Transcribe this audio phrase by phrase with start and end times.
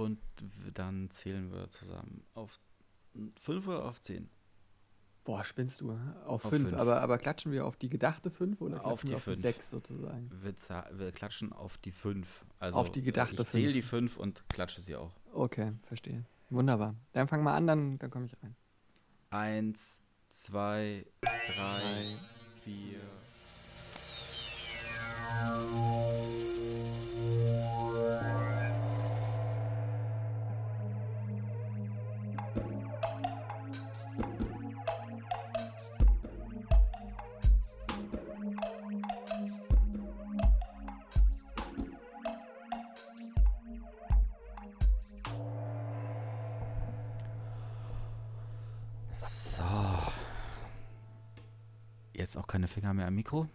[0.00, 0.18] Und
[0.72, 2.58] dann zählen wir zusammen auf
[3.36, 4.30] 5 oder auf 10?
[5.24, 5.94] Boah, spinnst du?
[6.24, 6.72] Auf 5.
[6.72, 10.30] Aber, aber klatschen wir auf die gedachte 5 oder auf die 6 sozusagen?
[10.40, 10.54] Wir,
[10.92, 12.46] wir, klatschen auf die 5.
[12.58, 13.48] Also auf die gedachte 5.
[13.48, 15.12] Ich zähle die 5 und klatsche sie auch.
[15.34, 16.24] Okay, verstehe.
[16.48, 16.94] Wunderbar.
[17.12, 18.56] Dann fang mal an, dann, dann komme ich rein.
[19.28, 22.16] 1, 2, 3,
[22.64, 23.00] 4.
[52.60, 53.48] keine Finger mehr am Mikro,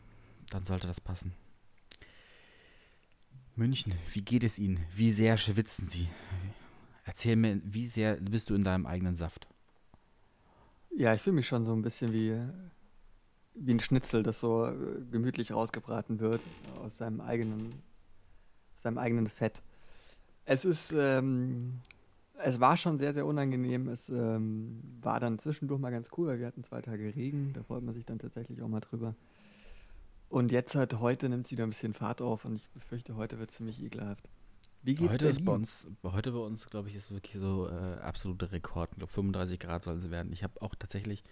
[0.49, 1.31] dann sollte das passen.
[3.55, 4.79] München, wie geht es Ihnen?
[4.95, 6.09] Wie sehr schwitzen Sie?
[7.03, 9.47] Erzähl mir, wie sehr bist du in deinem eigenen Saft?
[10.89, 12.35] Ja, ich fühle mich schon so ein bisschen wie,
[13.53, 14.73] wie ein Schnitzel, das so äh,
[15.11, 16.41] gemütlich rausgebraten wird
[16.81, 17.75] aus seinem eigenen,
[18.81, 19.61] seinem eigenen Fett.
[20.45, 21.75] Es ist ähm,
[22.43, 23.87] es war schon sehr, sehr unangenehm.
[23.87, 27.53] Es ähm, war dann zwischendurch mal ganz cool, weil wir hatten zwei Tage Regen.
[27.53, 29.15] Da freut man sich dann tatsächlich auch mal drüber.
[30.29, 33.39] Und jetzt halt heute nimmt es wieder ein bisschen Fahrt auf und ich befürchte, heute
[33.39, 34.27] wird es ziemlich ekelhaft.
[34.81, 37.99] Wie geht's heute ist bei uns, heute bei uns, glaube ich, ist wirklich so äh,
[38.01, 38.91] absolute Rekord.
[38.91, 40.31] Ich glaube, 35 Grad sollen sie werden.
[40.33, 41.23] Ich habe auch tatsächlich,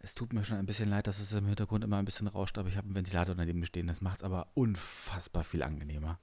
[0.00, 2.58] es tut mir schon ein bisschen leid, dass es im Hintergrund immer ein bisschen rauscht,
[2.58, 3.86] aber ich habe einen Ventilator daneben stehen.
[3.86, 6.18] Das macht es aber unfassbar viel angenehmer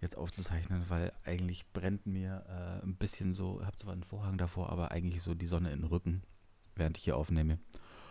[0.00, 4.38] jetzt aufzuzeichnen, weil eigentlich brennt mir äh, ein bisschen so, ich habe zwar einen Vorhang
[4.38, 6.22] davor, aber eigentlich so die Sonne in den Rücken,
[6.74, 7.58] während ich hier aufnehme.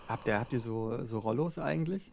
[0.08, 2.12] Habt ihr, habt ihr so, so Rollos eigentlich?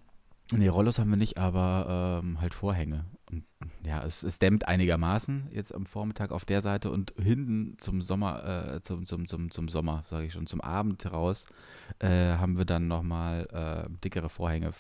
[0.52, 3.04] Nee, Rollos haben wir nicht, aber ähm, halt Vorhänge.
[3.30, 3.44] Und
[3.84, 8.76] ja, es, es dämmt einigermaßen jetzt am Vormittag auf der Seite und hinten zum Sommer,
[8.76, 11.46] äh, zum, zum, zum, zum Sommer, sage ich schon, zum Abend raus,
[11.98, 14.70] äh, haben wir dann nochmal äh, dickere Vorhänge,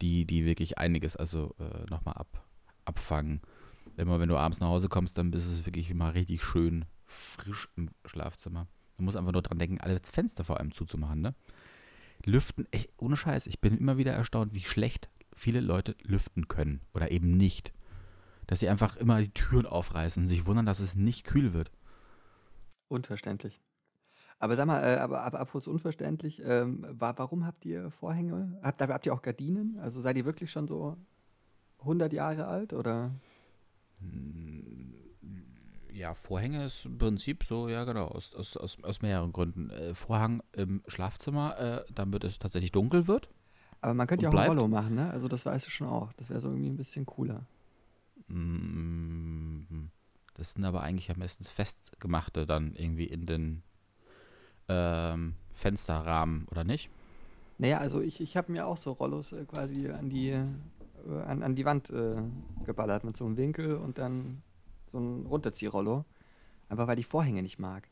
[0.00, 2.44] die, die wirklich einiges, also äh, nochmal ab,
[2.84, 3.40] abfangen
[3.98, 7.68] immer wenn du abends nach Hause kommst, dann ist es wirklich immer richtig schön frisch
[7.76, 8.66] im Schlafzimmer.
[8.96, 11.34] Du musst einfach nur dran denken, alle Fenster vor allem zuzumachen, ne?
[12.24, 16.80] Lüften, echt, ohne Scheiß, ich bin immer wieder erstaunt, wie schlecht viele Leute lüften können
[16.92, 17.72] oder eben nicht.
[18.48, 21.70] Dass sie einfach immer die Türen aufreißen und sich wundern, dass es nicht kühl wird.
[22.88, 23.60] Unverständlich.
[24.40, 28.58] Aber sag mal, äh, aber, apropos unverständlich, ähm, war, warum habt ihr Vorhänge?
[28.62, 29.78] Habt, habt ihr auch Gardinen?
[29.80, 30.96] Also seid ihr wirklich schon so
[31.80, 33.12] 100 Jahre alt oder?
[35.92, 39.70] Ja, Vorhänge ist im Prinzip so, ja genau, aus, aus, aus, aus mehreren Gründen.
[39.70, 43.28] Äh, Vorhang im Schlafzimmer, äh, damit es tatsächlich dunkel wird.
[43.80, 44.50] Aber man könnte ja auch bleibt.
[44.50, 45.10] ein Rollo machen, ne?
[45.10, 46.12] Also das weißt du schon auch.
[46.14, 47.46] Das wäre so irgendwie ein bisschen cooler.
[48.28, 49.88] Mm,
[50.34, 53.62] das sind aber eigentlich ja meistens festgemachte dann irgendwie in den
[54.68, 56.90] ähm, Fensterrahmen, oder nicht?
[57.58, 60.38] Naja, also ich, ich habe mir auch so Rollos äh, quasi an die
[61.06, 62.16] äh, an, an die Wand äh,
[62.64, 64.42] geballert mit so einem Winkel und dann
[64.92, 66.04] so ein Runterziehrollo.
[66.68, 67.88] Einfach weil ich Vorhänge nicht mag.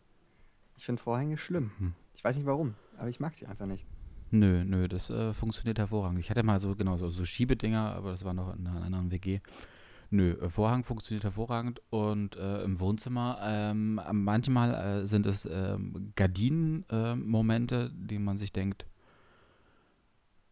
[0.77, 1.71] Ich finde Vorhänge schlimm.
[1.79, 1.95] Mhm.
[2.15, 3.87] Ich weiß nicht warum, aber ich mag sie einfach nicht.
[4.31, 6.19] Nö, nö, das äh, funktioniert hervorragend.
[6.19, 9.11] Ich hatte mal so, genau, so, so Schiebedinger, aber das war noch in einer anderen
[9.11, 9.41] WG.
[10.11, 16.13] Nö, äh, Vorhang funktioniert hervorragend und äh, im Wohnzimmer ähm, manchmal äh, sind es ähm,
[16.17, 18.87] Gardinen-Momente, die man sich denkt,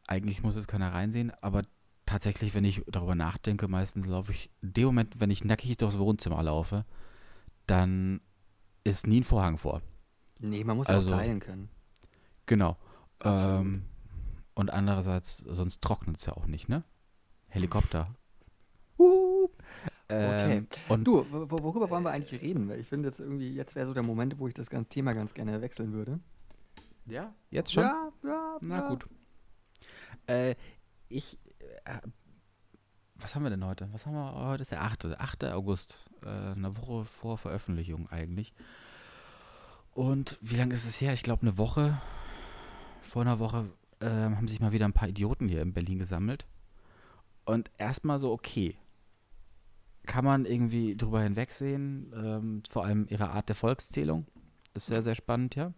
[0.06, 1.62] eigentlich muss jetzt keiner reinsehen, aber
[2.06, 5.98] tatsächlich, wenn ich darüber nachdenke, meistens laufe ich, in dem Moment, wenn ich nackig durchs
[5.98, 6.84] Wohnzimmer laufe,
[7.66, 8.20] dann
[8.84, 9.82] ist nie ein Vorhang vor.
[10.38, 11.68] Nee, man muss also, auch teilen können.
[12.46, 12.76] Genau.
[13.22, 13.84] Ähm,
[14.54, 16.84] und andererseits, sonst trocknet es ja auch nicht, ne?
[17.48, 18.14] Helikopter.
[18.98, 19.44] uh,
[20.08, 20.58] okay.
[20.58, 22.70] Ähm, und du, worüber wollen wir eigentlich reden?
[22.78, 25.34] Ich finde jetzt irgendwie, jetzt wäre so der Moment, wo ich das ganze Thema ganz
[25.34, 26.20] gerne wechseln würde.
[27.06, 27.34] Ja?
[27.50, 27.84] Jetzt schon?
[27.84, 28.58] Ja, ja.
[28.60, 28.88] Na ja.
[28.88, 29.06] gut.
[30.26, 30.54] Äh,
[31.08, 31.38] ich
[33.16, 33.88] was haben wir denn heute?
[33.92, 34.34] Was haben wir?
[34.34, 35.18] Heute ist der 8.
[35.18, 35.44] 8.
[35.44, 35.98] August.
[36.24, 38.52] Äh, eine Woche vor Veröffentlichung eigentlich.
[39.92, 41.12] Und wie lange ist es her?
[41.12, 42.00] Ich glaube, eine Woche.
[43.02, 43.70] Vor einer Woche
[44.00, 46.46] äh, haben sich mal wieder ein paar Idioten hier in Berlin gesammelt.
[47.44, 48.76] Und erstmal so, okay.
[50.06, 52.12] Kann man irgendwie drüber hinwegsehen.
[52.14, 54.26] Ähm, vor allem ihre Art der Volkszählung.
[54.74, 55.72] Ist sehr, sehr spannend, ja.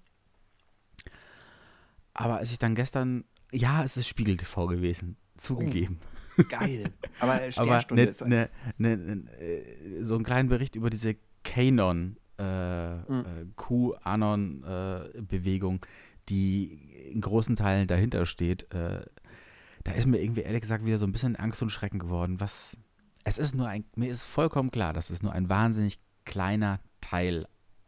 [2.14, 3.24] Aber als ich dann gestern.
[3.52, 5.98] Ja, es ist Spiegel TV gewesen zugegeben.
[6.38, 6.92] Oh, geil.
[7.20, 8.48] Aber Sternstunde Aber ne,
[8.78, 13.20] ne, ne, äh, so einen kleinen Bericht über diese Kanon, äh, mhm.
[13.20, 15.86] äh, Q-Anon-Bewegung, äh,
[16.28, 16.72] die
[17.12, 18.72] in großen Teilen dahinter steht.
[18.74, 19.04] Äh,
[19.84, 22.40] da ist mir irgendwie ehrlich gesagt wieder so ein bisschen Angst und Schrecken geworden.
[22.40, 22.76] Was,
[23.24, 27.46] es ist nur ein, mir ist vollkommen klar, dass es nur ein wahnsinnig kleiner Teil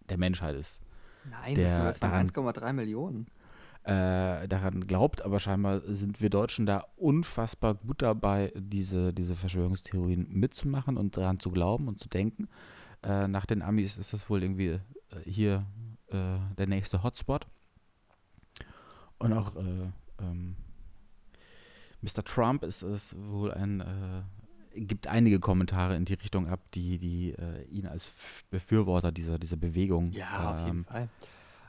[0.08, 0.80] der Menschheit ist.
[1.28, 3.26] Nein, Der das, waren daran- 1,3 Millionen.
[3.84, 10.26] Äh, daran glaubt, aber scheinbar sind wir Deutschen da unfassbar gut dabei, diese, diese Verschwörungstheorien
[10.28, 12.48] mitzumachen und daran zu glauben und zu denken.
[13.02, 14.80] Äh, nach den Amis ist das wohl irgendwie äh,
[15.24, 15.64] hier
[16.08, 17.46] äh, der nächste Hotspot.
[19.18, 19.90] Und auch äh,
[20.20, 20.56] ähm,
[22.02, 22.22] Mr.
[22.24, 23.82] Trump ist es wohl ein,
[24.74, 28.12] gibt einige Kommentare in die Richtung ab, die, die äh, ihn als
[28.50, 31.08] Befürworter dieser, dieser Bewegung Ja, auf jeden ähm, Fall.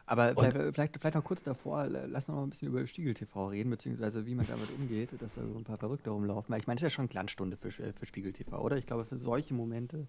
[0.10, 3.48] Aber vielleicht, vielleicht, vielleicht noch kurz davor, lass noch mal ein bisschen über Spiegel TV
[3.50, 6.52] reden, beziehungsweise wie man damit umgeht, dass da so ein paar Verrückte rumlaufen.
[6.52, 8.78] Weil ich meine, das ist ja schon Glanzstunde für, für Spiegel TV, oder?
[8.78, 10.08] Ich glaube, für solche Momente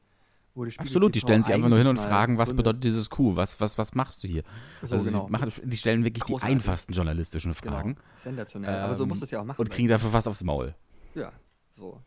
[0.54, 3.10] wurde Spiegel Absolut, die TV stellen sich einfach nur hin und fragen, was bedeutet dieses
[3.10, 3.36] Q?
[3.36, 4.42] Was, was, was machst du hier?
[4.82, 5.26] So, also genau.
[5.26, 6.48] die, machen, die stellen wirklich Großartig.
[6.48, 8.06] die einfachsten journalistischen Fragen Genau.
[8.16, 8.76] Sensationell.
[8.78, 9.60] Aber so Ähm, musst du es ja auch machen.
[9.60, 10.74] und kriegen dafür was aufs Maul.
[11.14, 11.30] Ja,
[11.72, 12.00] so.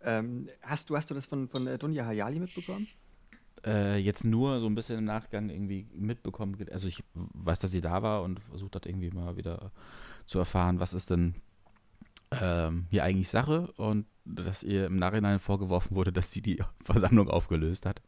[0.00, 2.86] Ähm, hast, du, hast du das von, von äh, Dunja Hayali mitbekommen?
[3.68, 6.56] Äh, jetzt nur so ein bisschen im Nachgang irgendwie mitbekommen.
[6.72, 9.72] Also ich weiß, dass sie da war und versucht hat irgendwie mal wieder
[10.26, 11.34] zu erfahren, was ist denn
[12.30, 17.28] ähm, hier eigentlich Sache und dass ihr im Nachhinein vorgeworfen wurde, dass sie die Versammlung
[17.28, 18.00] aufgelöst hat.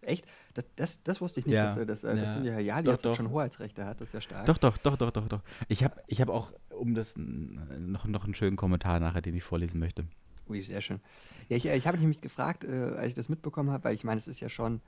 [0.00, 0.24] Echt?
[0.54, 2.34] Das, das, das wusste ich nicht, Ja, dass, äh, dass, äh, dass ja.
[2.34, 3.14] Dunja Hayali jetzt doch.
[3.14, 4.00] schon Hoheitsrechte hat.
[4.00, 4.46] Das ist ja stark.
[4.46, 5.42] Doch, doch, doch, doch, doch, doch.
[5.68, 9.42] Ich habe ich hab auch, um das noch, noch einen schönen Kommentar nachher, den ich
[9.42, 10.06] vorlesen möchte.
[10.48, 11.00] Ui, sehr schön.
[11.48, 14.18] Ja, ich, ich habe mich gefragt, äh, als ich das mitbekommen habe, weil ich meine,
[14.18, 14.80] es ist ja schon,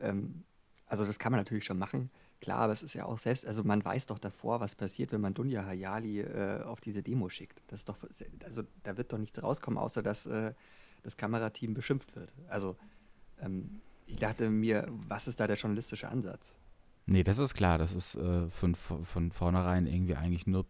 [0.00, 0.44] ähm,
[0.86, 2.10] also das kann man natürlich schon machen,
[2.40, 5.20] klar, aber es ist ja auch selbst, also man weiß doch davor, was passiert, wenn
[5.20, 7.62] man Dunja Hayali äh, auf diese Demo schickt.
[7.68, 7.96] Das ist doch,
[8.44, 10.54] also da wird doch nichts rauskommen, außer dass äh,
[11.02, 12.32] das Kamerateam beschimpft wird.
[12.48, 12.76] Also
[13.40, 16.56] ähm, ich dachte mir, was ist da der journalistische Ansatz?
[17.06, 17.78] Nee, das ist klar.
[17.78, 20.66] Das ist äh, von, von vornherein irgendwie eigentlich nur.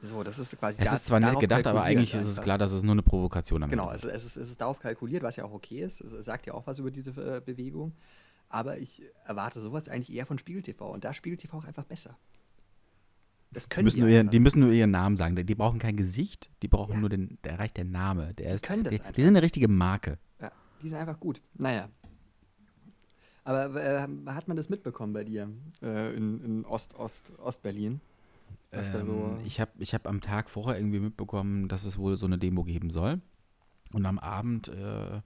[0.00, 2.40] So, das ist quasi Es da- ist zwar nett darauf gedacht, aber eigentlich ist es
[2.40, 4.04] klar, dass es nur eine Provokation am Genau, Ende ist.
[4.04, 6.00] also es ist, es ist darauf kalkuliert, was ja auch okay ist.
[6.00, 7.92] Es sagt ja auch was über diese äh, Bewegung.
[8.48, 10.88] Aber ich erwarte sowas eigentlich eher von Spiegel TV.
[10.90, 12.16] Und da Spiegel TV auch einfach besser.
[13.50, 15.34] Das Die können müssen, die, nur die müssen nur ihren Namen sagen.
[15.34, 17.00] Die brauchen kein Gesicht, die brauchen Ja.
[17.00, 18.34] nur den, der reicht der Name.
[18.34, 19.14] Der Die ist, können das die, einfach.
[19.14, 20.18] die sind eine richtige Marke.
[20.40, 20.52] Ja,
[20.82, 21.40] die sind einfach gut.
[21.54, 21.88] Naja.
[23.44, 25.48] Aber äh, hat man das mitbekommen bei dir
[25.82, 27.98] äh, in, in Ost, Ost, da so-
[28.72, 32.38] Ähm, ich habe ich hab am Tag vorher irgendwie mitbekommen, dass es wohl so eine
[32.38, 33.20] Demo geben soll.
[33.92, 35.16] Und am Abend äh,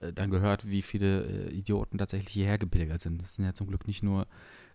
[0.00, 3.22] äh, dann gehört, wie viele äh, Idioten tatsächlich hierher gepilgert sind.
[3.22, 4.26] Das sind ja zum Glück nicht nur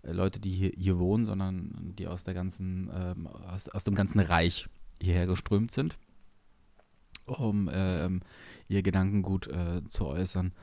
[0.04, 3.96] äh, Leute, die hier, hier wohnen, sondern die aus der ganzen, ähm, aus, aus dem
[3.96, 4.70] ganzen Reich
[5.02, 5.98] hierher geströmt sind,
[7.26, 8.22] um ähm,
[8.70, 10.54] ihr Gedankengut äh, zu äußern.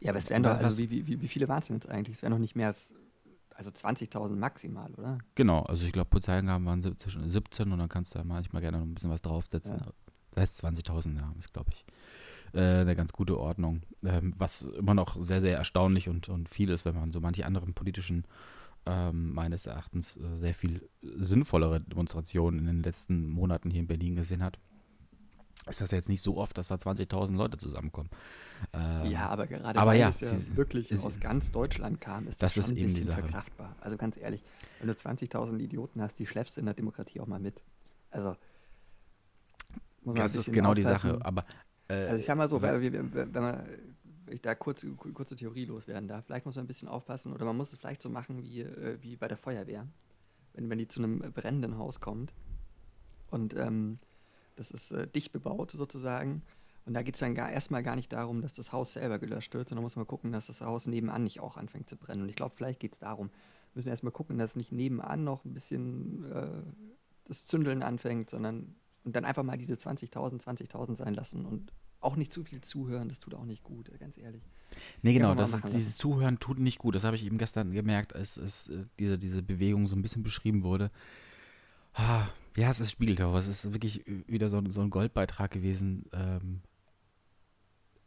[0.00, 2.16] Ja, aber es wären doch, also wie, wie, wie- viele waren es denn jetzt eigentlich?
[2.16, 2.92] Es wären noch nicht mehr als,
[3.54, 5.18] also 20.000 maximal, oder?
[5.34, 8.62] Genau, also ich glaube, Polizeiangaben waren sieb- zwischen 17 und dann kannst du da manchmal
[8.62, 9.78] gerne noch ein bisschen was draufsetzen.
[9.78, 9.92] Ja.
[10.32, 11.84] Das heißt 20.000, ja, ist glaube ich
[12.54, 13.82] äh, eine ganz gute Ordnung.
[14.04, 17.46] Ähm, was immer noch sehr, sehr erstaunlich und, und viel ist, wenn man so manche
[17.46, 18.24] anderen politischen,
[18.86, 24.16] ähm, meines Erachtens, äh, sehr viel sinnvollere Demonstrationen in den letzten Monaten hier in Berlin
[24.16, 24.58] gesehen hat.
[25.68, 28.10] Ist das jetzt nicht so oft, dass da 20.000 Leute zusammenkommen.
[28.72, 32.00] Ähm, Ja, aber gerade aber weil ja, es ja sie- wirklich es- aus ganz Deutschland
[32.00, 33.76] kam, ist Das das, ist schon ein eben die bisschen verkraftbar.
[33.80, 34.42] Also ganz ehrlich,
[34.78, 37.62] wenn du 20.000 Idioten hast, die schleppst du in der Demokratie auch mal mit.
[38.10, 38.36] Also
[40.02, 41.10] muss man ein das ist genau die aufpassen.
[41.10, 41.24] Sache.
[41.26, 41.44] Aber
[41.88, 43.66] äh, Also ich sag mal so, wir- wenn man
[44.26, 47.44] wenn ich da kurz, kurze Theorie loswerden darf, vielleicht muss man ein bisschen aufpassen oder
[47.44, 49.86] man muss es vielleicht so machen wie, äh, wie bei der Feuerwehr.
[50.54, 52.32] Wenn, wenn die zu einem brennenden Haus kommt
[53.30, 53.98] und ähm,
[54.56, 56.42] das ist äh, dicht bebaut sozusagen
[56.86, 59.54] und da geht es dann gar, erstmal gar nicht darum, dass das Haus selber gelöscht
[59.54, 62.22] wird, sondern muss man gucken, dass das Haus nebenan nicht auch anfängt zu brennen.
[62.22, 63.28] Und ich glaube, vielleicht geht es darum.
[63.28, 66.62] Wir müssen erstmal gucken, dass nicht nebenan noch ein bisschen äh,
[67.24, 68.74] das Zündeln anfängt, sondern
[69.04, 73.08] und dann einfach mal diese 20.000, 20.000 sein lassen und auch nicht zu viel zuhören,
[73.08, 74.42] das tut auch nicht gut, äh, ganz ehrlich.
[75.02, 76.94] Nee, genau, das ist, dieses Zuhören tut nicht gut.
[76.94, 80.22] Das habe ich eben gestern gemerkt, als, als äh, diese, diese Bewegung so ein bisschen
[80.22, 80.90] beschrieben wurde.
[81.94, 82.26] Ah,
[82.56, 83.36] ja, es ist Spiegeltau.
[83.36, 86.04] Es ist wirklich wieder so, ein- so ein Goldbeitrag gewesen.
[86.12, 86.60] Ähm,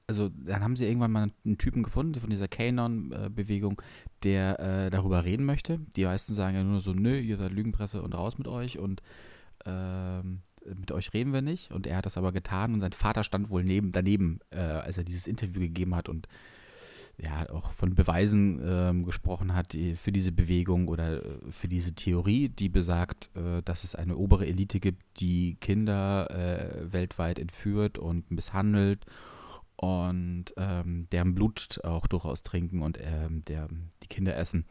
[0.09, 3.81] also, dann haben sie irgendwann mal einen Typen gefunden von dieser Kanon-Bewegung,
[4.23, 5.79] der äh, darüber reden möchte.
[5.97, 9.01] Die meisten sagen ja nur so: Nö, ihr seid Lügenpresse und raus mit euch und
[9.65, 11.71] ähm, mit euch reden wir nicht.
[11.71, 14.97] Und er hat das aber getan und sein Vater stand wohl neben, daneben, äh, als
[14.97, 16.29] er dieses Interview gegeben hat und
[17.19, 22.47] ja, auch von Beweisen ähm, gesprochen hat für diese Bewegung oder äh, für diese Theorie,
[22.47, 28.29] die besagt, äh, dass es eine obere Elite gibt, die Kinder äh, weltweit entführt und
[28.29, 29.05] misshandelt
[29.77, 33.67] und ähm, deren Blut auch durchaus trinken und ähm, der,
[34.03, 34.65] die Kinder essen.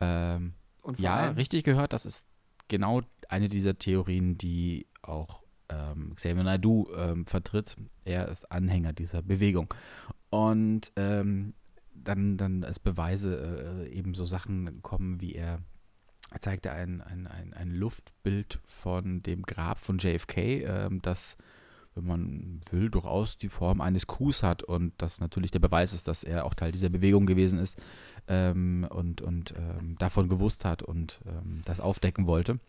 [0.00, 0.54] Ähm,
[0.96, 2.28] ja, allem, richtig gehört, das ist
[2.68, 7.76] genau eine dieser Theorien, die auch ähm, Xavier Naidoo ähm, vertritt.
[8.04, 9.74] Er ist Anhänger dieser Bewegung.
[10.30, 11.54] Und ähm,
[11.94, 15.60] dann, dann als Beweise äh, eben so Sachen kommen, wie er
[16.30, 21.38] er zeigte ein, ein, ein, ein Luftbild von dem Grab von JFK, äh, das,
[21.94, 26.08] wenn man will, durchaus die Form eines Kuhs hat und das natürlich der Beweis ist,
[26.08, 27.80] dass er auch Teil dieser Bewegung gewesen ist
[28.28, 32.60] ähm, und, und ähm, davon gewusst hat und ähm, das aufdecken wollte.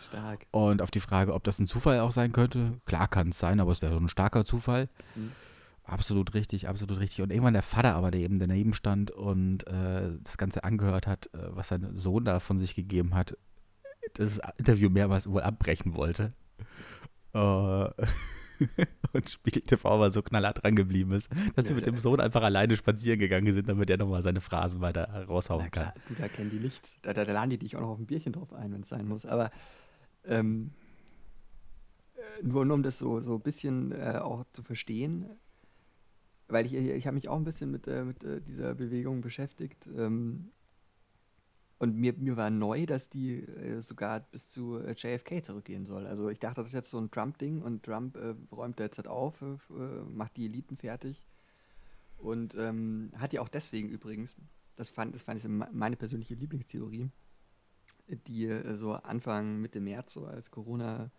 [0.00, 0.46] Stark.
[0.50, 3.60] Und auf die Frage, ob das ein Zufall auch sein könnte, klar kann es sein,
[3.60, 4.88] aber es wäre so ein starker Zufall.
[5.14, 5.32] Mhm.
[5.84, 7.22] Absolut richtig, absolut richtig.
[7.22, 11.26] Und irgendwann der Vater aber, der eben daneben stand und äh, das Ganze angehört hat,
[11.32, 13.36] äh, was sein Sohn da von sich gegeben hat,
[14.14, 16.32] das Interview mehrmals wohl abbrechen wollte.
[17.36, 18.06] Äh,
[19.12, 22.42] und Spiegel TV aber so knallhart dran geblieben ist, dass sie mit dem Sohn einfach
[22.42, 26.02] alleine spazieren gegangen sind, damit er nochmal seine Phrasen weiter raushauen klar, kann.
[26.08, 26.96] du, da kennen die nichts.
[27.02, 28.88] Da, da, da laden die dich auch noch auf ein Bierchen drauf ein, wenn es
[28.88, 29.26] sein muss.
[29.26, 29.50] Aber
[30.24, 30.70] ähm,
[32.14, 35.26] äh, nur, nur um das so, so ein bisschen äh, auch zu verstehen,
[36.48, 39.86] weil ich, ich habe mich auch ein bisschen mit, äh, mit äh, dieser Bewegung beschäftigt.
[39.96, 40.50] Ähm,
[41.78, 46.06] und mir, mir war neu, dass die äh, sogar bis zu äh, JFK zurückgehen soll.
[46.06, 49.08] Also ich dachte, das ist jetzt so ein Trump-Ding und Trump äh, räumt jetzt halt
[49.08, 51.26] auf, äh, äh, macht die Eliten fertig.
[52.16, 54.36] Und ähm, hat ja auch deswegen übrigens,
[54.76, 57.10] das fand, das fand ich me- meine persönliche Lieblingstheorie,
[58.26, 61.10] die äh, so Anfang Mitte März, so als Corona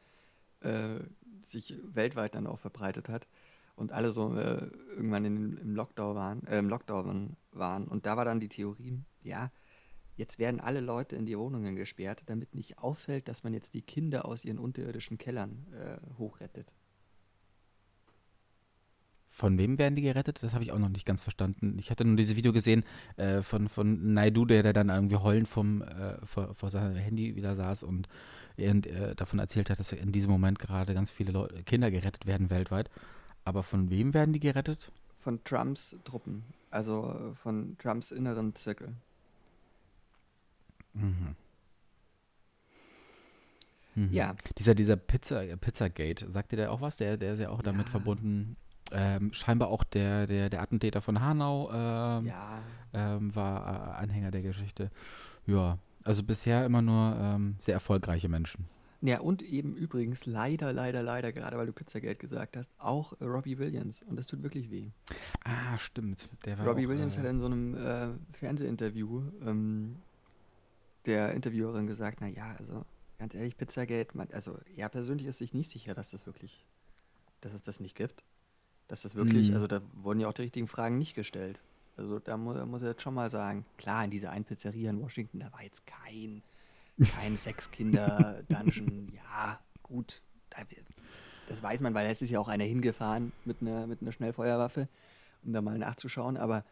[1.43, 3.27] sich weltweit dann auch verbreitet hat
[3.75, 7.87] und alle so irgendwann in, im Lockdown waren, im Lockdown waren.
[7.87, 9.51] Und da war dann die Theorie, ja,
[10.17, 13.81] jetzt werden alle Leute in die Wohnungen gesperrt, damit nicht auffällt, dass man jetzt die
[13.81, 16.73] Kinder aus ihren unterirdischen Kellern äh, hochrettet.
[19.29, 20.41] Von wem werden die gerettet?
[20.41, 21.77] Das habe ich auch noch nicht ganz verstanden.
[21.77, 22.83] Ich hatte nur dieses Video gesehen
[23.17, 27.35] äh, von, von Naidu, der, der dann irgendwie heulend vom, äh, vor, vor seinem Handy
[27.35, 28.07] wieder saß und
[28.57, 32.49] äh, davon erzählt hat, dass in diesem Moment gerade ganz viele Leute, Kinder gerettet werden
[32.49, 32.89] weltweit.
[33.43, 34.91] Aber von wem werden die gerettet?
[35.19, 38.95] Von Trumps Truppen, also äh, von Trumps inneren Zirkel.
[41.01, 41.35] Mhm.
[43.95, 44.13] Mhm.
[44.13, 46.97] Ja, Dieser, dieser Pizza, Pizzagate, sagt dir der auch was?
[46.97, 47.91] Der, der ist ja auch damit Ja.
[47.91, 48.55] verbunden.
[48.91, 52.61] Ähm, scheinbar auch der, der, der Attentäter von Hanau ähm, ja,
[52.93, 54.91] ähm, war äh, Anhänger der Geschichte.
[55.45, 58.65] Ja, also bisher immer nur ähm, sehr erfolgreiche Menschen.
[59.01, 63.25] Ja, und eben übrigens leider, leider, leider, gerade weil du Pizzageld gesagt hast, auch äh,
[63.25, 64.01] Robbie Williams.
[64.03, 64.91] Und das tut wirklich weh.
[65.43, 66.29] Ah, stimmt.
[66.45, 69.97] Der war Robbie auch, Williams äh, hat in so einem äh, Fernsehinterview ähm,
[71.07, 72.85] der Interviewerin gesagt, naja, also
[73.17, 76.65] ganz ehrlich, Pizzagate, man, also er persönlich ist sich nicht sicher, dass das wirklich,
[77.41, 78.23] dass es das nicht gibt.
[78.87, 79.55] Dass das wirklich, Mhm.
[79.55, 81.59] also da wurden ja auch die richtigen Fragen nicht gestellt.
[81.97, 85.01] Also da muss, muss er jetzt schon mal sagen, klar, in dieser einen Pizzeria in
[85.01, 86.43] Washington, da war jetzt kein,
[87.15, 89.11] kein Sechskinder-Dungeon.
[89.15, 90.21] ja, gut,
[90.51, 90.59] da,
[91.49, 94.87] das weiß man, weil es ist ja auch einer hingefahren mit einer, mit einer Schnellfeuerwaffe,
[95.43, 96.63] um da mal nachzuschauen, aber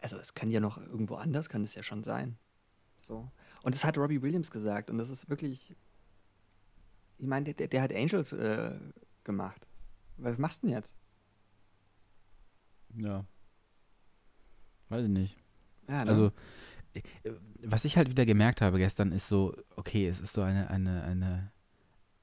[0.00, 2.36] also es kann ja noch irgendwo anders, kann es ja schon sein.
[3.08, 3.30] So.
[3.62, 5.74] Und das hat Robbie Williams gesagt und das ist wirklich,
[7.18, 8.78] ich meine, der, der, hat Angels äh,
[9.24, 9.66] gemacht.
[10.18, 10.94] Was machst du denn jetzt?
[12.94, 13.24] Ja.
[14.90, 15.38] Weiß ich nicht.
[15.88, 16.10] Ja, ne?
[16.10, 16.32] Also,
[16.94, 17.02] äh,
[17.62, 21.02] was ich halt wieder gemerkt habe gestern, ist so, okay, es ist so eine, eine,
[21.02, 21.52] eine,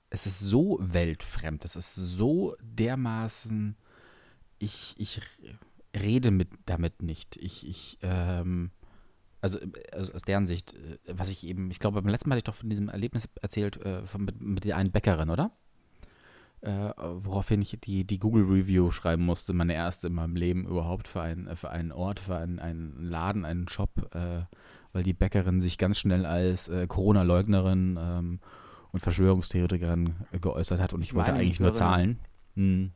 [0.10, 3.76] es ist so weltfremd, es ist so dermaßen,
[4.60, 5.22] ich, ich
[5.96, 7.38] rede mit damit nicht.
[7.38, 8.72] Ich, ich, ähm,
[9.46, 9.60] also,
[9.92, 12.52] also aus deren Sicht, äh, was ich eben, ich glaube, beim letzten Mal hatte ich
[12.52, 15.52] doch von diesem Erlebnis erzählt, äh, von, mit, mit der einen Bäckerin, oder?
[16.62, 21.22] Äh, woraufhin ich die, die Google-Review schreiben musste, meine erste in meinem Leben überhaupt für,
[21.22, 24.46] ein, für einen Ort, für einen, einen Laden, einen Shop, äh,
[24.94, 28.40] weil die Bäckerin sich ganz schnell als äh, Corona-Leugnerin ähm,
[28.92, 32.20] und Verschwörungstheoretikerin geäußert hat und ich wollte Meine eigentlich nur zahlen.
[32.56, 32.92] Hm.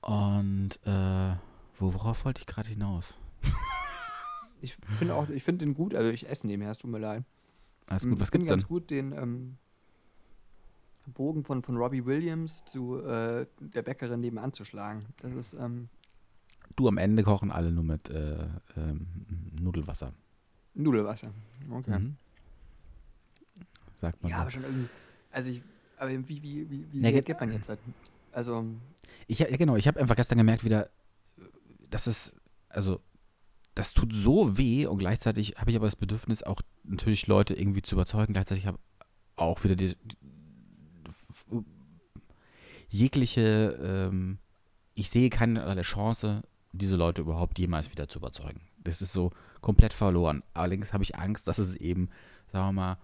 [0.00, 1.34] Und äh,
[1.78, 3.14] wo, worauf wollte ich gerade hinaus?
[4.60, 7.24] ich finde auch, ich finde den gut, also ich esse nebenher, es tut mir leid.
[7.88, 8.58] Alles Mm, gut, was ich finde gibt's denn?
[8.58, 9.56] ganz gut den ähm,
[11.06, 15.06] Bogen von, von Robbie Williams zu äh, der Bäckerin nebenan zu schlagen.
[15.22, 15.88] Das ist, ähm,
[16.76, 18.46] Du, am Ende kochen alle nur mit äh,
[18.76, 19.06] ähm,
[19.60, 20.12] Nudelwasser.
[20.74, 21.32] Nudelwasser.
[21.72, 21.98] Okay.
[21.98, 22.16] Mhm.
[24.00, 24.42] Sagt man Ja, so.
[24.42, 24.88] aber schon irgendwie.
[25.30, 25.62] Also ich.
[25.96, 27.80] Aber wie, wie, wie, wie Ja, ge- reagiert man jetzt halt?
[28.30, 28.64] Also,
[29.26, 30.88] Ich, ja, genau, ich habe einfach gestern gemerkt wieder,
[31.90, 32.36] dass es,
[32.68, 33.00] also,
[33.78, 37.80] das tut so weh und gleichzeitig habe ich aber das Bedürfnis, auch natürlich Leute irgendwie
[37.80, 38.32] zu überzeugen.
[38.32, 38.80] Gleichzeitig habe
[39.36, 40.16] auch wieder die, die
[42.88, 44.38] jegliche, ähm,
[44.94, 46.42] ich sehe keine Chance,
[46.72, 48.62] diese Leute überhaupt jemals wieder zu überzeugen.
[48.82, 49.30] Das ist so
[49.60, 50.42] komplett verloren.
[50.54, 52.08] Allerdings habe ich Angst, dass es eben,
[52.50, 52.98] sagen wir mal,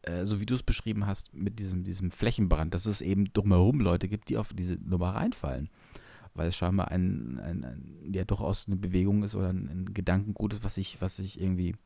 [0.00, 3.78] äh, so wie du es beschrieben hast, mit diesem, diesem Flächenbrand, dass es eben drumherum
[3.78, 5.68] Leute gibt, die auf diese Nummer reinfallen.
[6.34, 10.52] Weil es scheinbar ein, ein, ein ja durchaus eine Bewegung ist oder ein, ein Gedankengut
[10.52, 11.76] ist, was sich, was sich irgendwie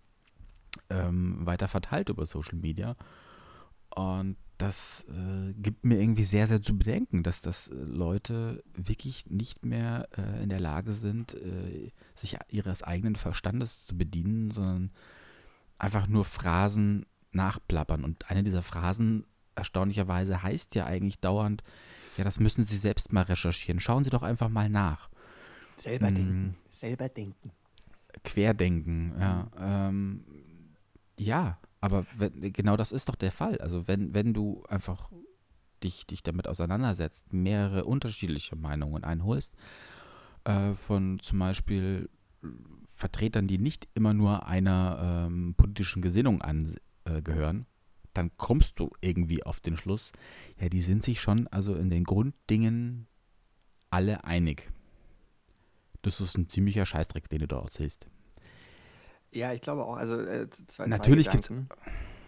[0.91, 2.97] ähm, weiter verteilt über Social Media.
[3.95, 9.27] Und das äh, gibt mir irgendwie sehr, sehr zu bedenken, dass das äh, Leute wirklich
[9.27, 14.91] nicht mehr äh, in der Lage sind, äh, sich ihres eigenen Verstandes zu bedienen, sondern
[15.79, 18.03] einfach nur Phrasen nachplappern.
[18.03, 21.63] Und eine dieser Phrasen, erstaunlicherweise, heißt ja eigentlich dauernd,
[22.19, 23.81] ja, das müssen Sie selbst mal recherchieren.
[23.81, 25.09] Schauen Sie doch einfach mal nach.
[25.77, 26.15] Selber hm.
[26.15, 26.57] denken.
[26.71, 27.53] Selber denken.
[28.25, 29.49] Querdenken, ja.
[29.59, 30.25] Ähm,
[31.19, 33.59] ja, aber wenn, genau das ist doch der Fall.
[33.59, 35.11] Also wenn, wenn du einfach
[35.83, 39.57] dich, dich damit auseinandersetzt, mehrere unterschiedliche Meinungen einholst,
[40.45, 42.09] äh, von zum Beispiel
[42.91, 47.78] Vertretern, die nicht immer nur einer ähm, politischen Gesinnung angehören, äh,
[48.19, 50.13] dann kommst du irgendwie auf den Schluss,
[50.61, 53.07] ja, die sind sich schon also in den Grunddingen
[53.91, 54.71] alle einig.
[56.03, 58.07] Das ist ein ziemlicher Scheißdreck, den du da erzählst.
[59.31, 59.97] Ja, ich glaube auch.
[59.97, 61.51] Also äh, zwei, Natürlich gibt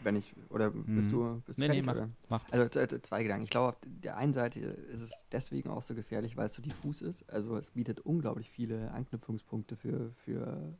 [0.02, 1.18] wenn ich oder bist hm.
[1.18, 2.52] du bist nee, du fertig, nee, mach, mach.
[2.52, 2.68] Also
[3.00, 3.44] zwei Gedanken.
[3.44, 6.62] Ich glaube, auf der einen Seite ist es deswegen auch so gefährlich, weil es so
[6.62, 7.28] diffus ist.
[7.30, 10.74] Also es bietet unglaublich viele Anknüpfungspunkte für, für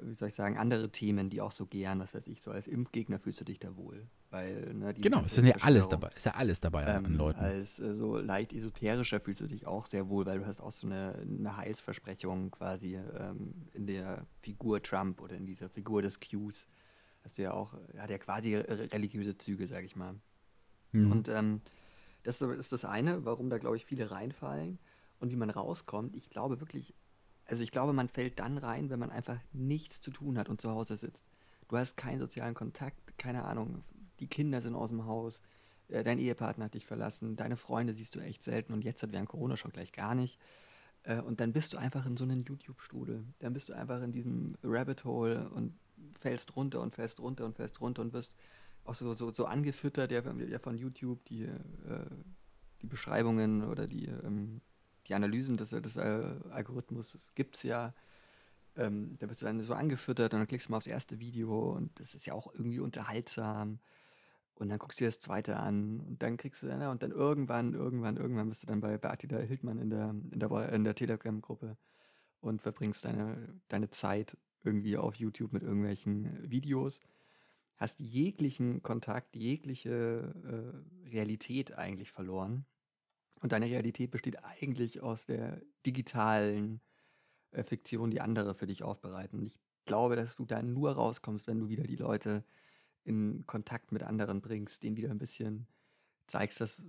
[0.00, 2.66] wie soll ich sagen, andere Themen, die auch so gern, was weiß ich, so als
[2.66, 4.06] Impfgegner fühlst du dich da wohl.
[4.30, 7.40] Weil, ne, genau, es ist ja alles dabei, ist ja alles dabei ähm, an Leuten.
[7.40, 10.72] Als äh, so leicht esoterischer fühlst du dich auch sehr wohl, weil du hast auch
[10.72, 16.20] so eine, eine Heilsversprechung quasi ähm, in der Figur Trump oder in dieser Figur des
[16.20, 16.66] Qs.
[17.22, 20.14] Hast du ja auch, hat ja quasi religiöse Züge, sag ich mal.
[20.92, 21.12] Mhm.
[21.12, 21.60] Und ähm,
[22.22, 24.78] das ist das eine, warum da, glaube ich, viele reinfallen
[25.20, 26.16] und wie man rauskommt.
[26.16, 26.94] Ich glaube wirklich,
[27.46, 30.60] also ich glaube, man fällt dann rein, wenn man einfach nichts zu tun hat und
[30.60, 31.24] zu Hause sitzt.
[31.68, 33.82] Du hast keinen sozialen Kontakt, keine Ahnung,
[34.20, 35.40] die Kinder sind aus dem Haus,
[35.88, 39.12] äh, dein Ehepartner hat dich verlassen, deine Freunde siehst du echt selten und jetzt hat
[39.12, 40.38] während Corona schon gleich gar nicht.
[41.02, 43.24] Äh, und dann bist du einfach in so einem YouTube-Strudel.
[43.38, 45.78] Dann bist du einfach in diesem Rabbit Hole und
[46.18, 48.34] fällst runter und fällst runter und fällst runter und wirst
[48.84, 50.22] auch so, so, so angefüttert ja,
[50.58, 52.06] von YouTube, die, äh,
[52.82, 54.60] die Beschreibungen oder die ähm,
[55.08, 57.94] die Analysen des, des äh, Algorithmus gibt es ja.
[58.76, 61.70] Ähm, da bist du dann so angefüttert und dann klickst du mal aufs erste Video
[61.72, 63.78] und das ist ja auch irgendwie unterhaltsam.
[64.54, 67.10] Und dann guckst du dir das zweite an und dann kriegst du dann, und dann
[67.10, 70.94] irgendwann, irgendwann, irgendwann bist du dann bei, bei Hildmann in der, in der, in der
[70.94, 71.76] Telegram-Gruppe
[72.40, 77.00] und verbringst deine, deine Zeit irgendwie auf YouTube mit irgendwelchen Videos.
[77.76, 80.34] Hast jeglichen Kontakt, jegliche
[81.04, 82.64] äh, Realität eigentlich verloren.
[83.40, 86.80] Und deine Realität besteht eigentlich aus der digitalen
[87.50, 89.42] äh, Fiktion, die andere für dich aufbereiten.
[89.42, 92.44] Ich glaube, dass du da nur rauskommst, wenn du wieder die Leute
[93.04, 95.68] in Kontakt mit anderen bringst, denen wieder ein bisschen
[96.26, 96.82] zeigst, dass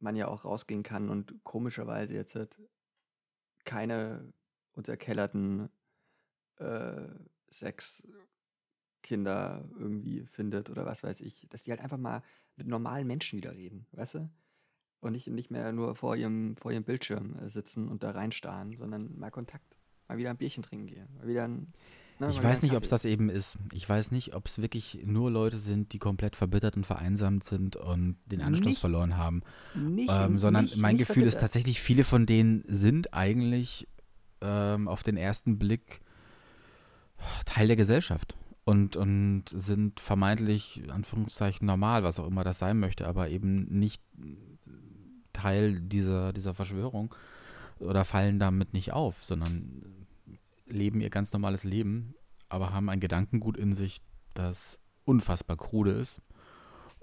[0.00, 2.60] man ja auch rausgehen kann und komischerweise jetzt halt
[3.64, 4.32] keine
[4.72, 5.68] unterkellerten
[6.56, 7.08] äh,
[7.50, 8.18] Sexkinder
[9.78, 12.22] irgendwie findet oder was weiß ich, dass die halt einfach mal
[12.56, 14.30] mit normalen Menschen wieder reden, weißt du?
[15.02, 18.76] Und nicht, nicht mehr nur vor ihrem, vor ihrem Bildschirm äh, sitzen und da reinstarren,
[18.78, 19.76] sondern mal Kontakt,
[20.08, 21.66] mal wieder ein Bierchen trinken gehen, mal wieder ein,
[22.20, 23.58] ne, Ich weiß nicht, ob es das eben ist.
[23.72, 27.74] Ich weiß nicht, ob es wirklich nur Leute sind, die komplett verbittert und vereinsamt sind
[27.76, 29.42] und den Anschluss nicht, verloren haben.
[29.74, 31.34] Nicht, ähm, sondern nicht, mein Gefühl verbittert.
[31.34, 33.88] ist tatsächlich, viele von denen sind eigentlich
[34.40, 36.00] ähm, auf den ersten Blick
[37.44, 42.78] Teil der Gesellschaft und, und sind vermeintlich, in Anführungszeichen, normal, was auch immer das sein
[42.78, 44.02] möchte, aber eben nicht
[45.32, 47.14] Teil dieser, dieser Verschwörung
[47.78, 50.06] oder fallen damit nicht auf, sondern
[50.66, 52.14] leben ihr ganz normales Leben,
[52.48, 54.00] aber haben ein Gedankengut in sich,
[54.34, 56.22] das unfassbar krude ist.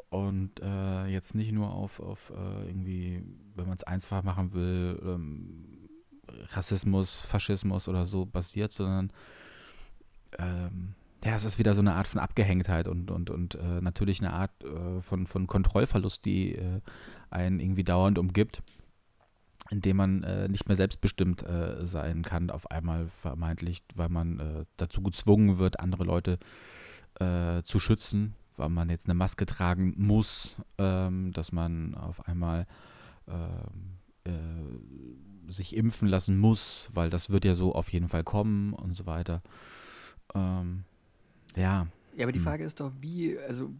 [0.10, 3.22] Und äh, jetzt nicht nur auf, auf äh, irgendwie,
[3.56, 5.88] wenn man es einfach machen will, ähm,
[6.52, 9.12] Rassismus, Faschismus oder so basiert, sondern
[10.40, 14.22] ähm, ja, es ist wieder so eine Art von Abgehängtheit und, und, und äh, natürlich
[14.22, 16.82] eine Art äh, von, von Kontrollverlust, die äh,
[17.30, 18.62] einen irgendwie dauernd umgibt,
[19.70, 24.66] indem man äh, nicht mehr selbstbestimmt äh, sein kann, auf einmal vermeintlich, weil man äh,
[24.78, 26.40] dazu gezwungen wird, andere Leute
[27.64, 32.66] zu schützen, weil man jetzt eine Maske tragen muss, ähm, dass man auf einmal
[33.28, 34.00] ähm,
[35.52, 39.06] sich impfen lassen muss, weil das wird ja so auf jeden Fall kommen und so
[39.06, 39.42] weiter.
[40.34, 40.86] Ähm,
[41.56, 41.88] ja.
[42.16, 42.46] Ja, aber die hm.
[42.46, 43.72] Frage ist doch, wie, also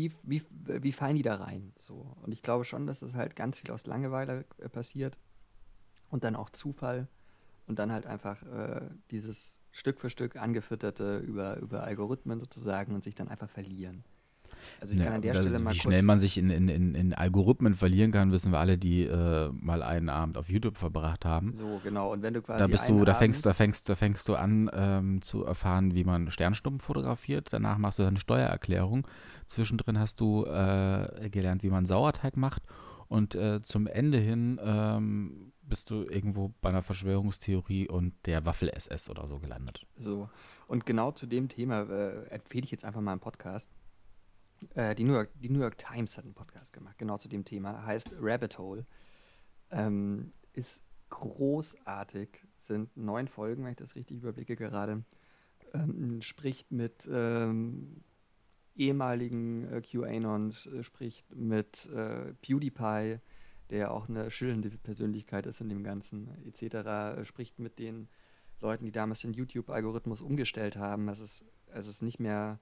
[0.00, 0.42] wie, wie,
[0.82, 1.72] wie fallen die da rein?
[1.78, 2.16] So.
[2.22, 5.18] Und ich glaube schon, dass das halt ganz viel aus Langeweile äh, passiert
[6.08, 7.08] und dann auch Zufall
[7.66, 13.04] und dann halt einfach äh, dieses Stück für Stück angefütterte über, über Algorithmen sozusagen und
[13.04, 14.04] sich dann einfach verlieren.
[14.80, 16.94] Also ich kann an der Stelle mal wie kurz, schnell man sich in, in, in,
[16.94, 21.24] in Algorithmen verlieren kann, wissen wir alle, die äh, mal einen Abend auf YouTube verbracht
[21.24, 21.52] haben.
[21.52, 24.28] so genau und wenn du quasi Da bist du, da fängst, da fängst, da fängst
[24.28, 27.48] du an ähm, zu erfahren, wie man Sternstunden fotografiert.
[27.50, 29.06] Danach machst du deine Steuererklärung.
[29.46, 32.62] Zwischendrin hast du äh, gelernt, wie man Sauerteig macht.
[33.08, 39.10] Und äh, zum Ende hin ähm, bist du irgendwo bei einer Verschwörungstheorie und der Waffel-SS
[39.10, 39.84] oder so gelandet.
[39.96, 40.28] So.
[40.68, 43.70] Und genau zu dem Thema äh, empfehle ich jetzt einfach mal einen Podcast.
[44.74, 47.44] Äh, die, New York, die New York Times hat einen Podcast gemacht, genau zu dem
[47.44, 47.84] Thema.
[47.84, 48.86] Heißt Rabbit Hole.
[49.70, 52.46] Ähm, ist großartig.
[52.58, 55.04] Sind neun Folgen, wenn ich das richtig überblicke gerade.
[55.72, 58.02] Ähm, spricht mit ähm,
[58.76, 63.18] ehemaligen äh, QAnons, äh, spricht mit äh, PewDiePie,
[63.70, 66.62] der auch eine schillernde Persönlichkeit ist in dem Ganzen, etc.
[66.74, 68.08] Äh, spricht mit den
[68.60, 72.58] Leuten, die damals den YouTube-Algorithmus umgestellt haben, es, als es nicht mehr,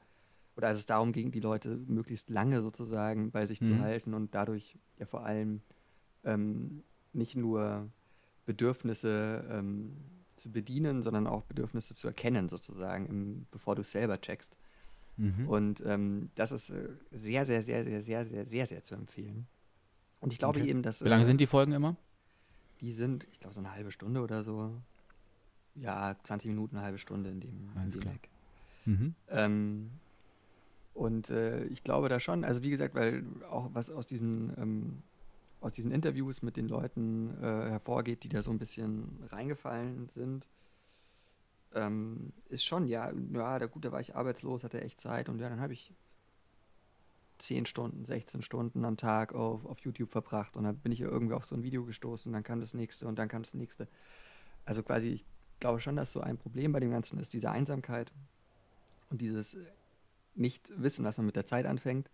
[0.58, 3.64] oder als es darum ging, die Leute möglichst lange sozusagen bei sich mhm.
[3.64, 5.62] zu halten und dadurch ja vor allem
[6.24, 7.88] ähm, nicht nur
[8.44, 9.96] Bedürfnisse ähm,
[10.34, 14.56] zu bedienen, sondern auch Bedürfnisse zu erkennen sozusagen, im, bevor du es selber checkst.
[15.16, 15.48] Mhm.
[15.48, 19.46] Und ähm, das ist äh, sehr, sehr, sehr, sehr, sehr, sehr, sehr, sehr zu empfehlen.
[20.18, 20.68] Und ich glaube okay.
[20.68, 21.04] eben, dass.
[21.04, 21.94] Wie lange äh, sind die Folgen immer?
[22.80, 24.72] Die sind, ich glaube, so eine halbe Stunde oder so.
[25.76, 27.96] Ja, 20 Minuten, eine halbe Stunde in dem, Alles.
[28.86, 29.14] Mhm.
[29.28, 29.90] Ähm,
[30.98, 35.02] und äh, ich glaube da schon, also wie gesagt, weil auch was aus diesen, ähm,
[35.60, 40.48] aus diesen Interviews mit den Leuten äh, hervorgeht, die da so ein bisschen reingefallen sind,
[41.72, 45.38] ähm, ist schon, ja, ja, da gut, da war ich arbeitslos, hatte echt Zeit und
[45.38, 45.94] ja, dann habe ich
[47.38, 51.34] 10 Stunden, 16 Stunden am Tag auf, auf YouTube verbracht und dann bin ich irgendwie
[51.34, 53.86] auf so ein Video gestoßen und dann kam das nächste und dann kam das nächste.
[54.64, 55.24] Also quasi, ich
[55.60, 58.10] glaube schon, dass so ein Problem bei dem Ganzen ist, diese Einsamkeit
[59.10, 59.56] und dieses
[60.34, 62.10] nicht wissen, dass man mit der Zeit anfängt.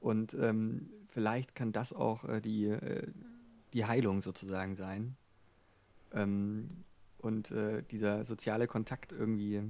[0.00, 3.06] Und ähm, vielleicht kann das auch äh, die, äh,
[3.72, 5.16] die Heilung sozusagen sein.
[6.12, 6.68] Ähm,
[7.18, 9.62] und äh, dieser soziale Kontakt irgendwie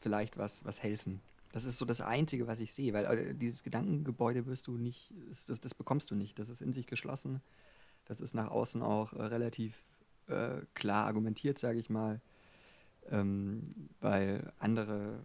[0.00, 1.20] vielleicht was, was helfen.
[1.52, 5.12] Das ist so das Einzige, was ich sehe, weil äh, dieses Gedankengebäude wirst du nicht,
[5.28, 6.38] das, das, das bekommst du nicht.
[6.38, 7.40] Das ist in sich geschlossen.
[8.06, 9.82] Das ist nach außen auch äh, relativ
[10.28, 12.20] äh, klar argumentiert, sage ich mal,
[13.10, 15.24] ähm, weil andere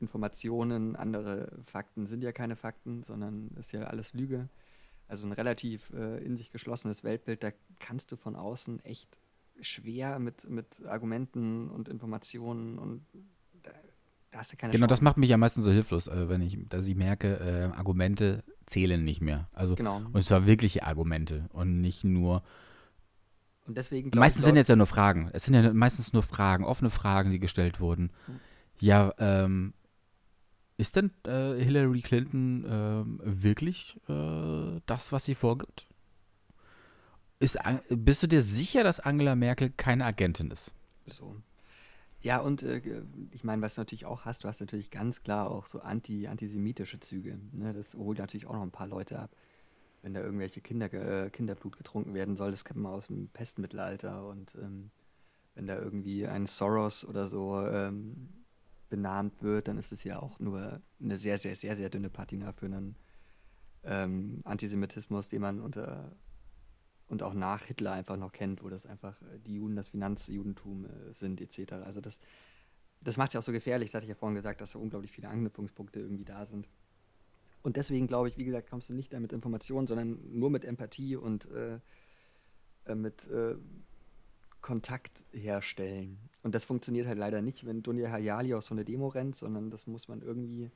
[0.00, 4.48] Informationen, andere Fakten sind ja keine Fakten, sondern ist ja alles Lüge.
[5.08, 9.18] Also ein relativ äh, in sich geschlossenes Weltbild, da kannst du von außen echt
[9.60, 13.06] schwer mit, mit Argumenten und Informationen und
[13.62, 13.70] da,
[14.32, 15.04] da hast du keine Genau, das Chance.
[15.04, 19.02] macht mich am meisten so hilflos, äh, wenn ich, dass ich merke, äh, Argumente zählen
[19.02, 19.46] nicht mehr.
[19.52, 20.02] Also Genau.
[20.12, 22.42] und zwar wirkliche Argumente und nicht nur.
[23.66, 25.30] Und deswegen Meistens sind jetzt ja nur Fragen.
[25.32, 28.10] Es sind ja meistens nur Fragen, offene Fragen, die gestellt wurden.
[28.26, 28.40] Hm.
[28.78, 29.72] Ja, ähm,
[30.78, 35.86] ist denn äh, Hillary Clinton ähm, wirklich äh, das, was sie vorgibt?
[37.38, 37.58] Ist,
[37.90, 40.72] bist du dir sicher, dass Angela Merkel keine Agentin ist?
[41.06, 41.36] So.
[42.20, 42.80] Ja, und äh,
[43.30, 46.26] ich meine, was du natürlich auch hast, du hast natürlich ganz klar auch so anti,
[46.26, 47.38] antisemitische Züge.
[47.52, 47.72] Ne?
[47.72, 49.30] Das holt natürlich auch noch ein paar Leute ab.
[50.02, 54.26] Wenn da irgendwelche Kinder, äh, Kinderblut getrunken werden soll, das kennt man aus dem Pestmittelalter.
[54.26, 54.90] Und ähm,
[55.54, 58.28] wenn da irgendwie ein Soros oder so ähm,
[58.88, 62.52] benannt wird, dann ist es ja auch nur eine sehr, sehr, sehr, sehr dünne Patina
[62.52, 62.96] für einen
[63.84, 66.12] ähm, Antisemitismus, den man unter
[67.08, 70.86] und auch nach Hitler einfach noch kennt, wo das einfach äh, die Juden, das Finanzjudentum
[70.86, 71.74] äh, sind, etc.
[71.74, 72.20] Also das,
[73.00, 74.80] das macht es ja auch so gefährlich, das hatte ich ja vorhin gesagt, dass so
[74.80, 76.68] unglaublich viele Anknüpfungspunkte irgendwie da sind.
[77.62, 80.64] Und deswegen glaube ich, wie gesagt, kommst du nicht da mit Informationen, sondern nur mit
[80.64, 81.78] Empathie und äh,
[82.86, 83.56] äh, mit äh,
[84.66, 86.18] Kontakt herstellen.
[86.42, 89.70] Und das funktioniert halt leider nicht, wenn Dunja Hayali auf so eine Demo rennt, sondern
[89.70, 90.72] das muss man irgendwie,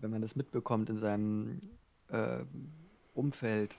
[0.00, 1.62] wenn man das mitbekommt in seinem
[2.08, 2.44] äh,
[3.14, 3.76] Umfeld,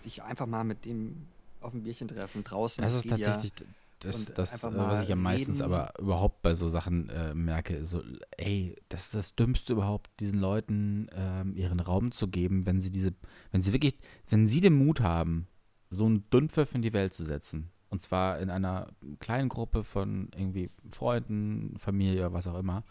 [0.00, 1.28] sich einfach mal mit dem
[1.60, 2.82] auf ein Bierchen treffen, draußen.
[2.82, 3.52] Das ist ja- tatsächlich
[4.00, 5.62] das, das äh, was ich am meisten reden.
[5.62, 7.84] aber überhaupt bei so Sachen äh, merke.
[7.84, 8.02] So,
[8.36, 12.90] ey, das ist das Dümmste überhaupt, diesen Leuten ähm, ihren Raum zu geben, wenn sie
[12.90, 13.14] diese,
[13.52, 15.46] wenn sie wirklich, wenn sie den Mut haben,
[15.90, 17.70] so einen Dünnpfiff in die Welt zu setzen.
[17.94, 18.88] Und zwar in einer
[19.20, 22.82] kleinen Gruppe von irgendwie Freunden, Familie, was auch immer.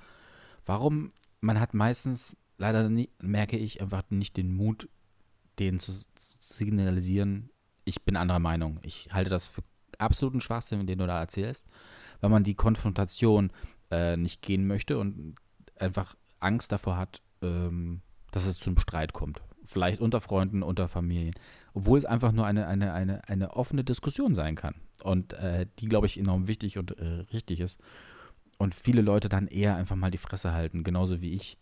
[0.66, 1.12] Warum?
[1.42, 4.88] Man hat meistens, leider nie, merke ich, einfach nicht den Mut,
[5.60, 7.50] denen zu, zu signalisieren,
[7.84, 8.80] ich bin anderer Meinung.
[8.82, 9.62] Ich halte das für
[9.98, 11.66] absoluten Schwachsinn, den du da erzählst,
[12.22, 13.52] weil man die Konfrontation
[13.92, 15.36] äh, nicht gehen möchte und
[15.78, 18.00] einfach Angst davor hat, ähm,
[18.32, 19.42] dass es zum Streit kommt.
[19.66, 21.36] Vielleicht unter Freunden, unter Familien.
[21.74, 24.76] Obwohl es einfach nur eine, eine, eine, eine offene Diskussion sein kann.
[25.04, 27.82] Und äh, die, glaube ich, enorm wichtig und äh, richtig ist.
[28.58, 31.58] Und viele Leute dann eher einfach mal die Fresse halten, genauso wie ich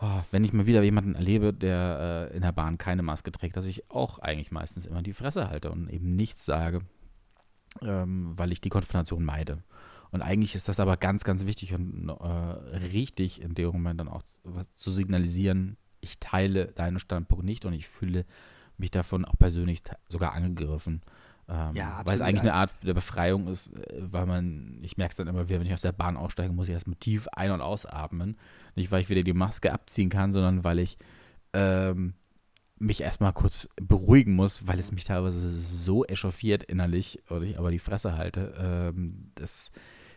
[0.00, 3.56] oh, wenn ich mal wieder jemanden erlebe, der äh, in der Bahn keine Maske trägt,
[3.56, 6.80] dass ich auch eigentlich meistens immer die Fresse halte und eben nichts sage,
[7.82, 9.62] ähm, weil ich die Konfrontation meide.
[10.10, 14.08] Und eigentlich ist das aber ganz, ganz wichtig und äh, richtig in dem Moment dann
[14.08, 14.22] auch
[14.74, 18.24] zu signalisieren, ich teile deinen Standpunkt nicht und ich fühle
[18.80, 21.02] mich davon auch persönlich sogar angegriffen.
[21.48, 25.10] Ähm, ja, weil es eigentlich eine Art der Befreiung ist, äh, weil man, ich merke
[25.10, 27.50] es dann immer wieder, wenn ich aus der Bahn aussteige, muss ich erstmal tief ein-
[27.50, 28.36] und ausatmen.
[28.76, 30.96] Nicht, weil ich wieder die Maske abziehen kann, sondern weil ich
[31.52, 32.14] ähm,
[32.78, 37.70] mich erstmal kurz beruhigen muss, weil es mich teilweise so echauffiert innerlich oder ich aber
[37.70, 39.72] die Fresse halte, ähm, dass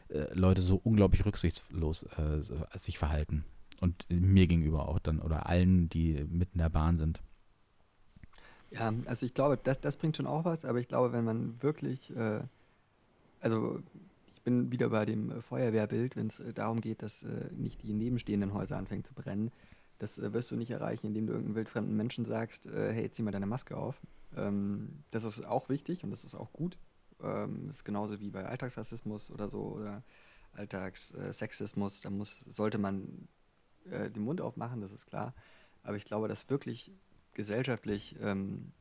[0.10, 2.41] äh, Leute so unglaublich rücksichtslos äh,
[2.78, 3.43] sich verhalten.
[3.82, 7.21] Und mir gegenüber auch dann oder allen, die mit in der Bahn sind.
[8.73, 11.62] Ja, also ich glaube, das, das bringt schon auch was, aber ich glaube, wenn man
[11.62, 12.41] wirklich, äh,
[13.39, 13.79] also
[14.36, 17.83] ich bin wieder bei dem äh, Feuerwehrbild, wenn es äh, darum geht, dass äh, nicht
[17.83, 19.51] die nebenstehenden Häuser anfangen zu brennen,
[19.99, 23.21] das äh, wirst du nicht erreichen, indem du irgendeinem wildfremden Menschen sagst, äh, hey, zieh
[23.21, 24.01] mal deine Maske auf.
[24.36, 26.79] Ähm, das ist auch wichtig und das ist auch gut.
[27.21, 30.01] Ähm, das ist genauso wie bei Alltagsrassismus oder so oder
[30.53, 33.27] Alltagssexismus, da muss, sollte man
[33.86, 35.33] den Mund aufmachen, das ist klar.
[35.81, 36.91] Aber ich glaube, dass wirklich
[37.33, 38.71] gesellschaftlich ähm,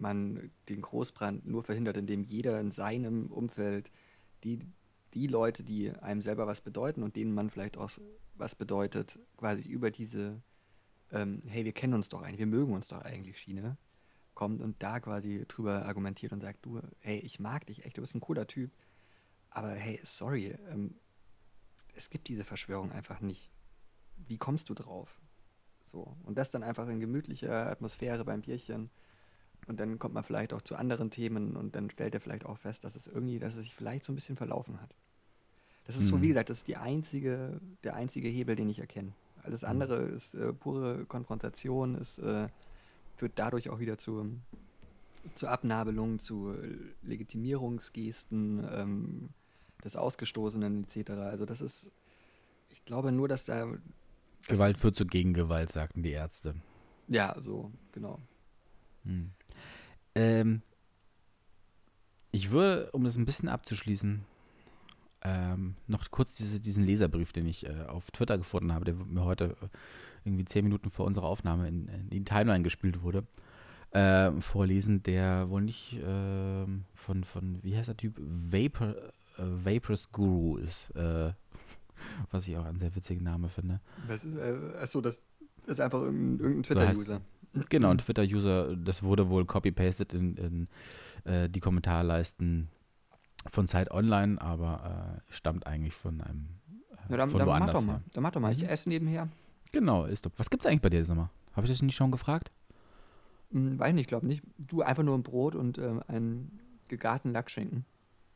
[0.00, 3.90] man den Großbrand nur verhindert, indem jeder in seinem Umfeld
[4.44, 4.60] die,
[5.14, 7.90] die Leute, die einem selber was bedeuten und denen man vielleicht auch
[8.34, 10.42] was bedeutet, quasi über diese,
[11.12, 13.76] ähm, hey, wir kennen uns doch eigentlich, wir mögen uns doch eigentlich Schiene,
[14.34, 18.00] kommt und da quasi drüber argumentiert und sagt, du, hey, ich mag dich echt, du
[18.00, 18.70] bist ein cooler Typ,
[19.50, 20.94] aber hey, sorry, ähm,
[21.94, 23.50] es gibt diese Verschwörung einfach nicht.
[24.16, 25.19] Wie kommst du drauf?
[25.90, 26.16] So.
[26.24, 28.90] Und das dann einfach in gemütlicher Atmosphäre beim Bierchen.
[29.66, 32.58] Und dann kommt man vielleicht auch zu anderen Themen und dann stellt er vielleicht auch
[32.58, 34.94] fest, dass es irgendwie, dass er sich vielleicht so ein bisschen verlaufen hat.
[35.86, 36.08] Das ist mhm.
[36.08, 39.12] so, wie gesagt, das ist die einzige, der einzige Hebel, den ich erkenne.
[39.42, 39.68] Alles mhm.
[39.68, 42.48] andere ist äh, pure Konfrontation, ist, äh,
[43.16, 44.30] führt dadurch auch wieder zu,
[45.34, 46.54] zu Abnabelung, zu
[47.02, 49.28] Legitimierungsgesten ähm,
[49.84, 51.10] des Ausgestoßenen etc.
[51.10, 51.92] Also das ist,
[52.70, 53.66] ich glaube nur, dass da
[54.50, 56.54] Gewalt führt zu Gegengewalt, sagten die Ärzte.
[57.08, 58.20] Ja, so, genau.
[59.04, 59.30] Hm.
[60.14, 60.62] Ähm,
[62.32, 64.24] ich würde, um das ein bisschen abzuschließen,
[65.22, 69.24] ähm, noch kurz diese, diesen Leserbrief, den ich äh, auf Twitter gefunden habe, der mir
[69.24, 69.66] heute äh,
[70.24, 73.24] irgendwie zehn Minuten vor unserer Aufnahme in, in die Timeline gespielt wurde,
[73.90, 78.94] äh, vorlesen, der wohl nicht ähm, von, von, wie heißt der Typ, Vapor,
[79.36, 80.92] äh, Vaporous Guru ist.
[82.30, 83.80] Was ich auch einen sehr witzigen Namen finde.
[84.06, 85.22] Was ist, äh, achso, das
[85.66, 87.20] ist einfach irgendein, Twitter-User.
[87.54, 90.68] So genau, ein Twitter-User, das wurde wohl copy-pasted in, in
[91.24, 92.68] äh, die Kommentarleisten
[93.48, 96.48] von Zeit Online, aber äh, stammt eigentlich von einem
[97.08, 97.74] äh, ja, dann, von dann woanders.
[97.74, 98.00] Mach doch mal.
[98.12, 98.68] Dann mach doch mal, ich mhm.
[98.68, 99.28] esse nebenher.
[99.72, 100.32] Genau, ist doch.
[100.36, 101.30] Was gibt's eigentlich bei dir, sag mal?
[101.52, 102.50] Habe ich das nicht schon gefragt?
[103.52, 104.42] Hm, weiß nicht, glaube nicht.
[104.58, 107.84] Du einfach nur ein Brot und ähm, einen gegarten Lackschinken.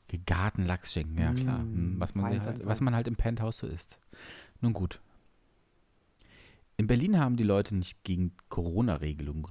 [0.08, 1.60] Gegarten Lachsschinken, ja klar.
[1.60, 3.98] Mm, was, man fein, halt, fein, was man halt im Penthouse so isst.
[4.60, 5.00] Nun gut.
[6.76, 9.46] In Berlin haben die Leute nicht gegen Corona-Regelungen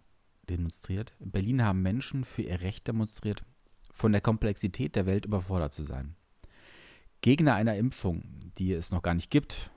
[0.49, 1.13] demonstriert.
[1.19, 3.43] In Berlin haben Menschen für ihr Recht demonstriert,
[3.91, 6.15] von der Komplexität der Welt überfordert zu sein.
[7.21, 9.71] Gegner einer Impfung, die es noch gar nicht gibt,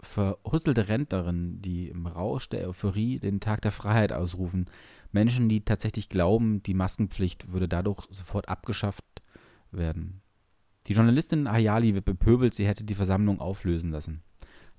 [0.00, 4.66] verhusselte Rentnerinnen, die im Rausch der Euphorie den Tag der Freiheit ausrufen,
[5.10, 9.04] Menschen, die tatsächlich glauben, die Maskenpflicht würde dadurch sofort abgeschafft
[9.76, 10.20] werden.
[10.86, 14.22] Die Journalistin Hayali wird bepöbelt, sie hätte die Versammlung auflösen lassen.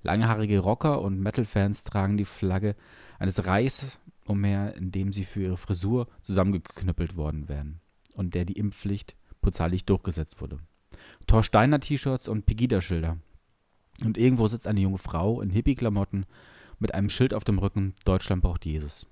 [0.02, 2.76] Langhaarige Rocker und Metal-Fans tragen die Flagge
[3.18, 7.80] eines Reichs umher, in dem sie für ihre Frisur zusammengeknüppelt worden wären
[8.14, 10.58] und der die Impfpflicht brutalig durchgesetzt wurde.
[11.26, 13.18] Torsteiner-T-Shirts und Pegida-Schilder.
[14.04, 16.26] Und irgendwo sitzt eine junge Frau in Hippie-Klamotten
[16.78, 19.06] mit einem Schild auf dem Rücken: Deutschland braucht Jesus.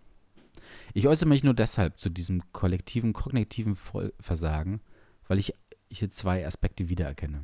[0.92, 3.76] Ich äußere mich nur deshalb zu diesem kollektiven kognitiven
[4.18, 4.80] Versagen,
[5.26, 5.54] weil ich
[5.98, 7.42] hier zwei Aspekte wiedererkenne.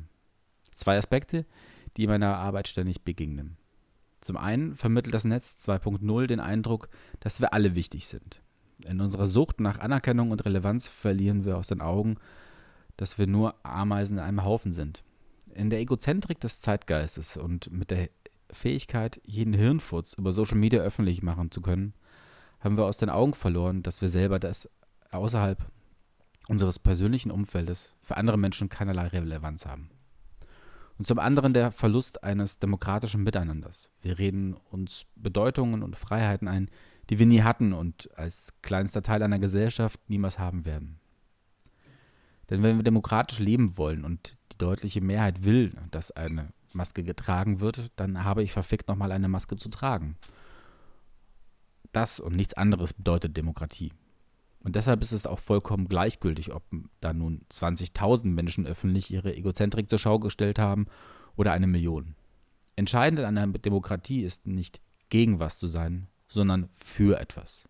[0.75, 1.45] Zwei Aspekte,
[1.97, 3.57] die meiner Arbeit ständig begegnen.
[4.21, 8.41] Zum einen vermittelt das Netz 2.0 den Eindruck, dass wir alle wichtig sind.
[8.87, 12.17] In unserer Sucht nach Anerkennung und Relevanz verlieren wir aus den Augen,
[12.97, 15.03] dass wir nur Ameisen in einem Haufen sind.
[15.53, 18.09] In der Egozentrik des Zeitgeistes und mit der
[18.51, 21.93] Fähigkeit, jeden Hirnfurz über Social Media öffentlich machen zu können,
[22.59, 24.69] haben wir aus den Augen verloren, dass wir selber das
[25.09, 25.65] außerhalb
[26.47, 29.89] unseres persönlichen Umfeldes für andere Menschen keinerlei Relevanz haben.
[30.97, 33.89] Und zum anderen der Verlust eines demokratischen Miteinanders.
[34.01, 36.69] Wir reden uns Bedeutungen und Freiheiten ein,
[37.09, 40.99] die wir nie hatten und als kleinster Teil einer Gesellschaft niemals haben werden.
[42.49, 47.61] Denn wenn wir demokratisch leben wollen und die deutliche Mehrheit will, dass eine Maske getragen
[47.61, 50.17] wird, dann habe ich verfickt nochmal eine Maske zu tragen.
[51.91, 53.91] Das und nichts anderes bedeutet Demokratie.
[54.63, 56.63] Und deshalb ist es auch vollkommen gleichgültig, ob
[56.99, 60.85] da nun 20.000 Menschen öffentlich ihre Egozentrik zur Schau gestellt haben
[61.35, 62.15] oder eine Million.
[62.75, 67.67] Entscheidend an einer Demokratie ist nicht gegen was zu sein, sondern für etwas.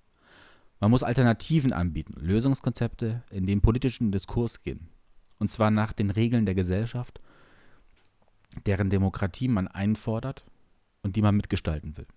[0.79, 4.89] Man muss Alternativen anbieten, Lösungskonzepte in den politischen Diskurs gehen.
[5.37, 7.19] Und zwar nach den Regeln der Gesellschaft,
[8.65, 10.45] deren Demokratie man einfordert
[11.03, 12.07] und die man mitgestalten will.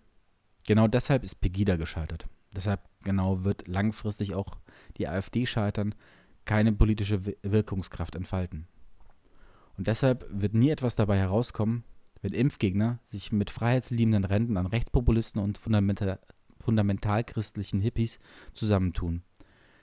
[0.67, 2.27] Genau deshalb ist Pegida gescheitert.
[2.55, 4.59] Deshalb genau wird langfristig auch
[4.97, 5.95] die AfD scheitern,
[6.45, 8.67] keine politische Wirkungskraft entfalten.
[9.77, 11.85] Und deshalb wird nie etwas dabei herauskommen,
[12.23, 16.21] wenn Impfgegner sich mit freiheitsliebenden Renten an Rechtspopulisten und fundamental,
[16.61, 18.19] fundamentalchristlichen Hippies
[18.53, 19.23] zusammentun.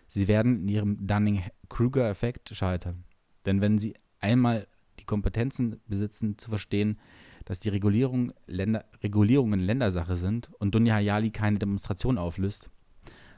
[0.08, 3.04] Sie werden in ihrem Dunning-Kruger-Effekt scheitern.
[3.46, 4.68] Denn wenn sie einmal
[5.00, 7.00] die Kompetenzen besitzen, zu verstehen,
[7.46, 12.70] dass die Regulierung Länder, Regulierungen Ländersache sind und Dunja Hayali keine Demonstration auflöst,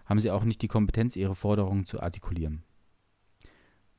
[0.06, 2.63] haben sie auch nicht die Kompetenz, ihre Forderungen zu artikulieren.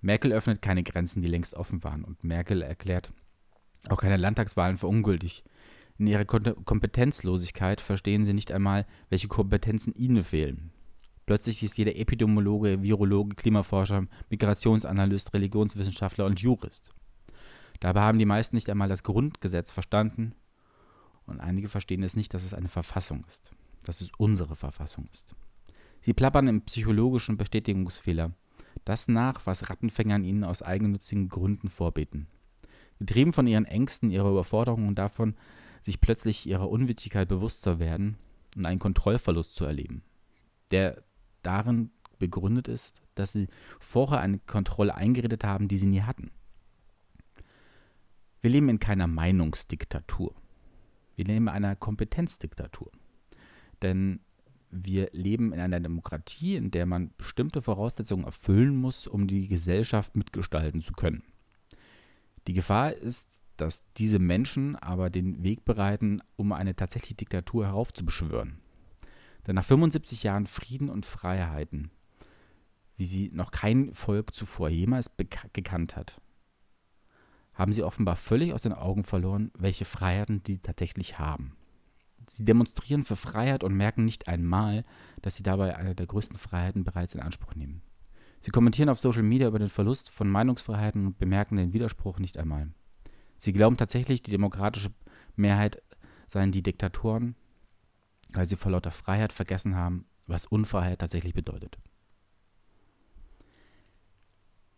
[0.01, 3.12] Merkel öffnet keine Grenzen, die längst offen waren, und Merkel erklärt
[3.88, 5.45] auch keine Landtagswahlen für ungültig.
[5.99, 10.73] In ihrer Kompetenzlosigkeit verstehen sie nicht einmal, welche Kompetenzen ihnen fehlen.
[11.27, 16.90] Plötzlich ist jeder Epidemiologe, Virologe, Klimaforscher, Migrationsanalyst, Religionswissenschaftler und Jurist.
[17.85, 20.35] Dabei haben die meisten nicht einmal das Grundgesetz verstanden
[21.27, 23.51] und einige verstehen es nicht, dass es eine Verfassung ist,
[23.85, 25.37] dass es unsere Verfassung ist.
[26.01, 28.33] Sie plappern im psychologischen Bestätigungsfehler,
[28.87, 32.27] das nach, was Rattenfängern ihnen aus eigennützigen Gründen vorbeten.
[33.01, 35.35] Getrieben von ihren Ängsten, ihrer Überforderung und davon,
[35.83, 38.16] sich plötzlich ihrer Unwitzigkeit bewusst zu werden
[38.57, 40.03] und einen Kontrollverlust zu erleben,
[40.70, 41.03] der
[41.42, 43.47] darin begründet ist, dass sie
[43.79, 46.31] vorher eine Kontrolle eingeredet haben, die sie nie hatten.
[48.44, 50.35] Wir leben in keiner Meinungsdiktatur.
[51.16, 52.92] Wir leben in einer Kompetenzdiktatur.
[53.80, 54.20] Denn
[54.70, 60.14] wir leben in einer Demokratie, in der man bestimmte Voraussetzungen erfüllen muss, um die Gesellschaft
[60.14, 61.22] mitgestalten zu können.
[62.46, 68.59] Die Gefahr ist, dass diese Menschen aber den Weg bereiten, um eine tatsächliche Diktatur heraufzubeschwören.
[69.46, 71.90] Denn nach 75 Jahren Frieden und Freiheiten,
[72.98, 75.11] wie sie noch kein Volk zuvor jemals
[75.54, 76.20] gekannt hat,
[77.55, 81.57] haben sie offenbar völlig aus den Augen verloren, welche Freiheiten sie tatsächlich haben.
[82.29, 84.85] Sie demonstrieren für Freiheit und merken nicht einmal,
[85.23, 87.83] dass sie dabei eine der größten Freiheiten bereits in Anspruch nehmen.
[88.40, 92.37] Sie kommentieren auf Social Media über den Verlust von Meinungsfreiheiten und bemerken den Widerspruch nicht
[92.37, 92.69] einmal.
[93.38, 94.93] Sie glauben tatsächlich, die demokratische
[95.37, 95.83] Mehrheit
[96.29, 97.37] seien die Diktatoren,
[98.33, 101.79] weil sie vor lauter Freiheit vergessen haben, was Unfreiheit tatsächlich bedeutet.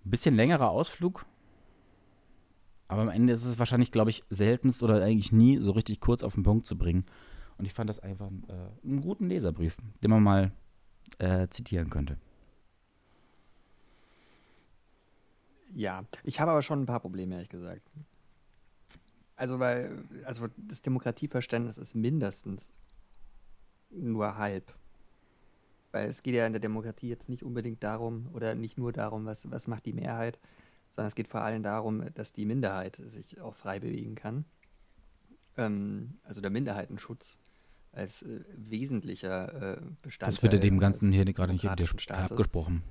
[0.04, 1.26] Ein bisschen längerer Ausflug,
[2.88, 6.22] aber am Ende ist es wahrscheinlich, glaube ich, seltenst oder eigentlich nie so richtig kurz
[6.22, 7.04] auf den Punkt zu bringen.
[7.58, 10.52] Und ich fand das einfach äh, einen guten Leserbrief, den man mal
[11.18, 12.18] äh, zitieren könnte.
[15.74, 17.82] Ja, ich habe aber schon ein paar Probleme, ehrlich gesagt.
[19.36, 22.72] Also, weil, also das Demokratieverständnis ist mindestens
[23.90, 24.74] nur halb.
[25.92, 29.26] Weil es geht ja in der Demokratie jetzt nicht unbedingt darum, oder nicht nur darum,
[29.26, 30.38] was, was macht die Mehrheit,
[30.96, 34.46] sondern es geht vor allem darum, dass die Minderheit sich auch frei bewegen kann.
[35.58, 37.38] Ähm, also der Minderheitenschutz
[37.92, 40.34] als äh, wesentlicher äh, Bestandteil.
[40.34, 42.82] Das wird ja dem Ganzen hier gerade nicht abgesprochen.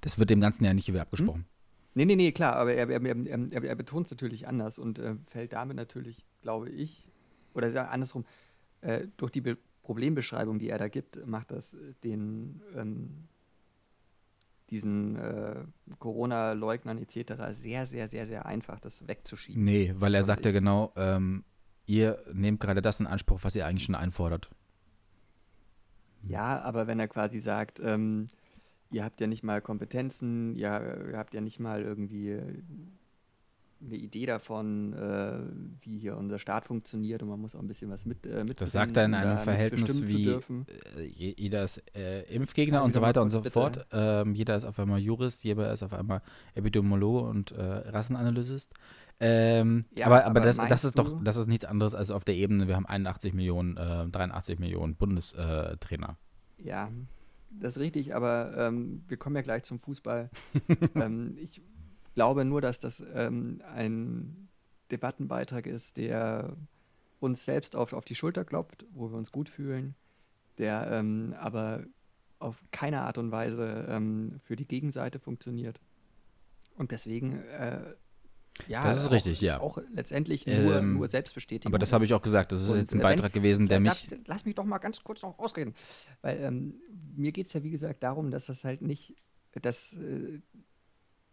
[0.00, 1.42] Das wird dem Ganzen ja nicht wieder abgesprochen.
[1.42, 1.46] Hm?
[1.94, 5.16] Nee, nee, nee, klar, aber er, er, er, er betont es natürlich anders und äh,
[5.26, 7.06] fällt damit natürlich, glaube ich,
[7.52, 8.24] oder andersrum,
[8.80, 13.26] äh, durch die Be Problembeschreibung, die er da gibt, macht das den ähm,
[14.72, 15.64] diesen äh,
[15.98, 17.34] Corona-Leugnern etc.
[17.52, 19.62] sehr, sehr, sehr, sehr einfach, das wegzuschieben.
[19.62, 21.44] Nee, weil er sagt ja genau, ähm,
[21.86, 24.50] ihr nehmt gerade das in Anspruch, was ihr eigentlich schon einfordert.
[26.22, 28.28] Ja, aber wenn er quasi sagt, ähm,
[28.90, 32.40] ihr habt ja nicht mal Kompetenzen, ihr, ihr habt ja nicht mal irgendwie
[33.84, 35.38] eine Idee davon, äh,
[35.80, 38.60] wie hier unser Staat funktioniert und man muss auch ein bisschen was mit äh, mit
[38.60, 43.00] Das sagt er in einem Verhältnis wie äh, jeder ist äh, Impfgegner also und so
[43.00, 43.52] weiter und so bitte.
[43.52, 43.86] fort.
[43.92, 46.22] Ähm, jeder ist auf einmal Jurist, jeder ist auf einmal
[46.54, 48.72] Epidemiologe und äh, Rassenanalyst.
[49.20, 52.24] Ähm, ja, aber, aber, aber das, das ist doch, das ist nichts anderes als auf
[52.24, 56.16] der Ebene, wir haben 81 Millionen, 83 äh, Millionen Bundestrainer.
[56.58, 56.90] ja,
[57.60, 60.30] das ist richtig, aber ähm, wir kommen ja gleich zum Fußball.
[60.94, 61.60] ähm, ich
[62.14, 64.48] glaube nur, dass das ähm, ein
[64.90, 66.56] Debattenbeitrag ist, der
[67.20, 69.94] uns selbst auf, auf die Schulter klopft, wo wir uns gut fühlen,
[70.58, 71.84] der ähm, aber
[72.38, 75.80] auf keine Art und Weise ähm, für die Gegenseite funktioniert.
[76.76, 77.80] Und deswegen äh,
[78.68, 79.60] Ja, Das ist auch- richtig, ja.
[79.60, 81.70] Auch letztendlich nur, Ähm, nur Selbstbestätigung.
[81.72, 82.52] Aber das habe ich auch gesagt.
[82.52, 84.20] Das ist jetzt ein Beitrag wenn- gewesen, der Darf- mich.
[84.26, 85.74] Lass mich doch mal ganz kurz noch ausreden.
[86.20, 86.74] Weil ähm,
[87.16, 89.14] mir geht es ja, wie gesagt, darum, dass das halt nicht,
[89.62, 90.40] dass äh,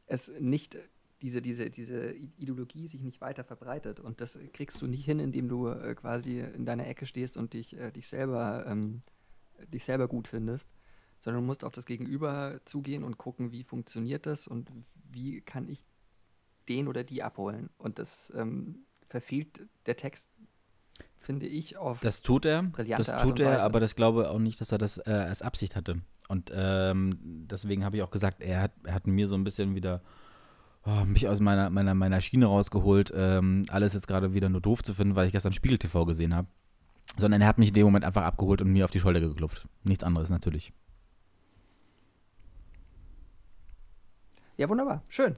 [0.10, 0.78] es nicht
[1.22, 4.00] diese, diese, diese Ideologie sich nicht weiter verbreitet.
[4.00, 7.54] Und das kriegst du nicht hin, indem du äh, quasi in deiner Ecke stehst und
[7.54, 9.02] dich, äh, dich, selber, ähm,
[9.74, 10.70] dich selber gut findest.
[11.20, 14.72] Sondern du musst auf das Gegenüber zugehen und gucken, wie funktioniert das und
[15.12, 15.86] wie kann ich
[16.70, 17.70] den oder die abholen.
[17.78, 20.30] Und das ähm, verfehlt der Text,
[21.18, 24.72] finde ich, auf Das tut er, das tut er, aber das glaube auch nicht, dass
[24.72, 26.02] er das äh, als Absicht hatte.
[26.30, 27.18] Und ähm,
[27.50, 30.02] deswegen habe ich auch gesagt, er hat, er hat mir so ein bisschen wieder
[30.86, 34.84] oh, mich aus meiner, meiner, meiner Schiene rausgeholt, ähm, alles jetzt gerade wieder nur doof
[34.84, 36.48] zu finden, weil ich gestern Spiegel TV gesehen habe.
[37.18, 39.68] Sondern er hat mich in dem Moment einfach abgeholt und mir auf die Schulter geklopft.
[39.84, 40.72] Nichts anderes natürlich.
[44.58, 45.02] Ja, wunderbar.
[45.10, 45.36] Schön.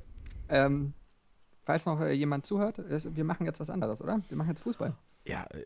[0.50, 0.94] Ähm,
[1.64, 4.20] falls noch äh, jemand zuhört, wir machen jetzt was anderes, oder?
[4.28, 4.94] Wir machen jetzt Fußball.
[5.26, 5.60] Ja, äh,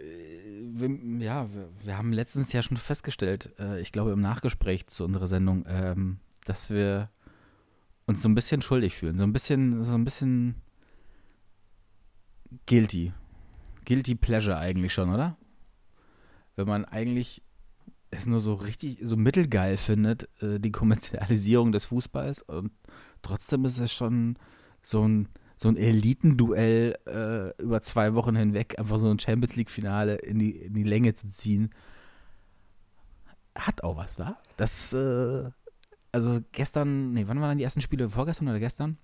[0.74, 5.06] wir, ja wir, wir haben letztens ja schon festgestellt, äh, ich glaube im Nachgespräch zu
[5.06, 7.10] unserer Sendung, ähm, dass wir
[8.06, 10.56] uns so ein bisschen schuldig fühlen, so ein bisschen, so ein bisschen
[12.66, 13.14] guilty.
[13.86, 15.38] Guilty pleasure eigentlich schon, oder?
[16.56, 17.42] Wenn man eigentlich
[18.12, 22.72] es nur so richtig, so mittelgeil findet, äh, die Kommerzialisierung des Fußballs und
[23.22, 24.38] trotzdem ist es schon
[24.82, 30.16] so ein so ein Elitenduell äh, über zwei Wochen hinweg, einfach so ein Champions League-Finale
[30.16, 31.70] in die, in die Länge zu ziehen,
[33.58, 34.38] hat auch was, wa?
[34.58, 35.50] Das, äh,
[36.12, 38.10] also gestern, nee, wann waren die ersten Spiele?
[38.10, 38.98] Vorgestern oder gestern?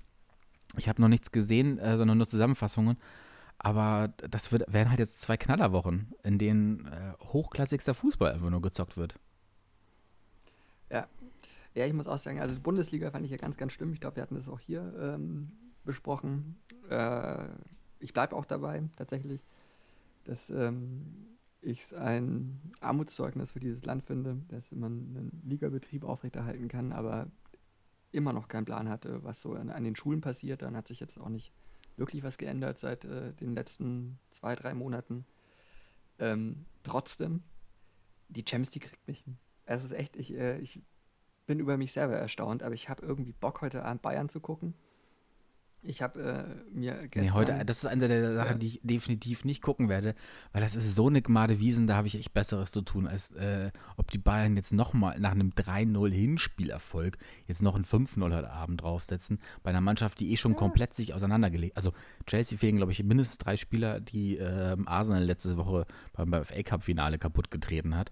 [0.78, 2.98] Ich habe noch nichts gesehen, äh, sondern nur Zusammenfassungen.
[3.58, 8.62] Aber das wird, werden halt jetzt zwei Knallerwochen, in denen äh, hochklassigster Fußball einfach nur
[8.62, 9.16] gezockt wird.
[11.74, 13.94] Ja, ich muss auch sagen, also die Bundesliga fand ich ja ganz, ganz schlimm.
[13.94, 15.52] Ich glaube, wir hatten das auch hier ähm,
[15.84, 16.58] besprochen.
[16.90, 17.48] Äh,
[18.00, 19.42] ich bleibe auch dabei, tatsächlich,
[20.24, 26.68] dass ähm, ich es ein Armutszeugnis für dieses Land finde, dass man einen Ligabetrieb aufrechterhalten
[26.68, 27.28] kann, aber
[28.12, 30.62] immer noch keinen Plan hatte, was so an, an den Schulen passiert.
[30.64, 31.54] Dann hat sich jetzt auch nicht
[31.98, 35.26] wirklich was geändert seit äh, den letzten zwei, drei Monaten.
[36.20, 37.44] Ähm, trotzdem,
[38.30, 39.24] die Champions League kriegt mich.
[39.66, 40.82] Es ist echt, ich, äh, ich
[41.46, 44.74] bin über mich selber erstaunt, aber ich habe irgendwie Bock, heute Abend Bayern zu gucken.
[45.84, 47.36] Ich habe äh, mir Nee, gestern...
[47.36, 48.58] heute, das ist eine der Sachen, Ja.
[48.58, 50.14] die ich definitiv nicht gucken werde,
[50.54, 53.32] weil das ist so eine Gmade Wiesen, da habe ich echt Besseres zu tun, als
[53.32, 57.18] äh, ob die Bayern jetzt nochmal nach einem 3-0 Hinspielerfolg
[57.48, 60.58] jetzt noch ein 5-0 heute Abend draufsetzen, bei einer Mannschaft, die eh schon Ja.
[60.60, 61.94] komplett sich auseinandergelegt Also
[62.28, 66.62] Chelsea fehlen, glaube ich, mindestens drei Spieler, die ähm, Arsenal letzte Woche beim, beim FA
[66.62, 68.12] Cup-Finale kaputt getreten hat.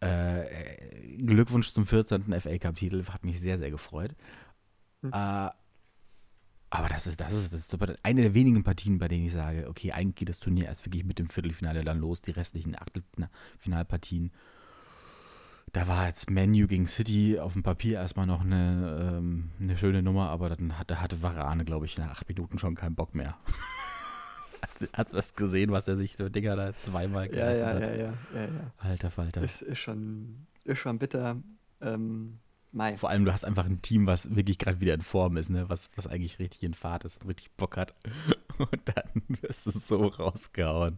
[0.00, 2.38] Äh, Glückwunsch zum 14.
[2.40, 4.14] FA Cup-Titel, hat mich sehr, sehr gefreut.
[5.02, 5.12] Hm.
[5.14, 5.48] Äh,
[6.76, 9.32] aber das ist, das ist, das ist so eine der wenigen Partien, bei denen ich
[9.32, 12.76] sage, okay, eigentlich geht das Turnier erst wirklich mit dem Viertelfinale dann los, die restlichen
[12.76, 14.30] Achtelfinalpartien.
[15.72, 20.02] Da war jetzt Menu gegen City auf dem Papier erstmal noch eine, ähm, eine schöne
[20.02, 23.36] Nummer, aber dann hatte, hatte Varane, glaube ich, nach acht Minuten schon keinen Bock mehr.
[24.62, 27.68] hast, du, hast du das gesehen, was er sich für Dinger da zweimal ja, geleistet
[27.68, 27.82] ja, hat?
[27.82, 28.72] ja, ja, ja, ja.
[28.78, 29.42] Alter Falter.
[29.42, 31.42] Ist, ist, schon, ist schon bitter.
[31.80, 32.38] Ähm,
[32.76, 32.98] Mai.
[32.98, 35.68] Vor allem, du hast einfach ein Team, was wirklich gerade wieder in Form ist, ne?
[35.70, 37.94] was, was eigentlich richtig in Fahrt ist und richtig Bock hat.
[38.58, 40.96] Und dann wirst du so rausgehauen.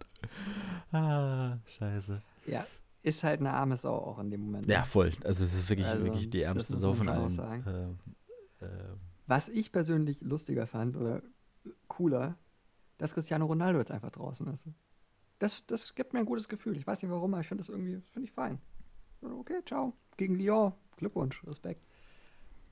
[0.93, 2.23] Ah, scheiße.
[2.47, 2.65] Ja,
[3.03, 4.69] ist halt eine arme Sau auch in dem Moment.
[4.69, 5.13] Ja, voll.
[5.25, 7.65] Also es ist wirklich, Also, wirklich die ärmste Sau von allen.
[7.67, 7.99] Ähm,
[8.63, 8.69] ähm,
[9.27, 11.21] Was ich persönlich lustiger fand oder
[11.89, 12.37] cooler,
[12.99, 14.67] dass Cristiano Ronaldo jetzt einfach draußen ist.
[15.41, 16.77] Das, das gibt mir ein gutes Gefühl.
[16.77, 18.61] Ich weiß nicht warum, aber ich finde das irgendwie, finde ich fein.
[19.21, 19.95] Okay, ciao.
[20.17, 20.73] Gegen Lyon.
[20.99, 21.83] Glückwunsch, Respekt.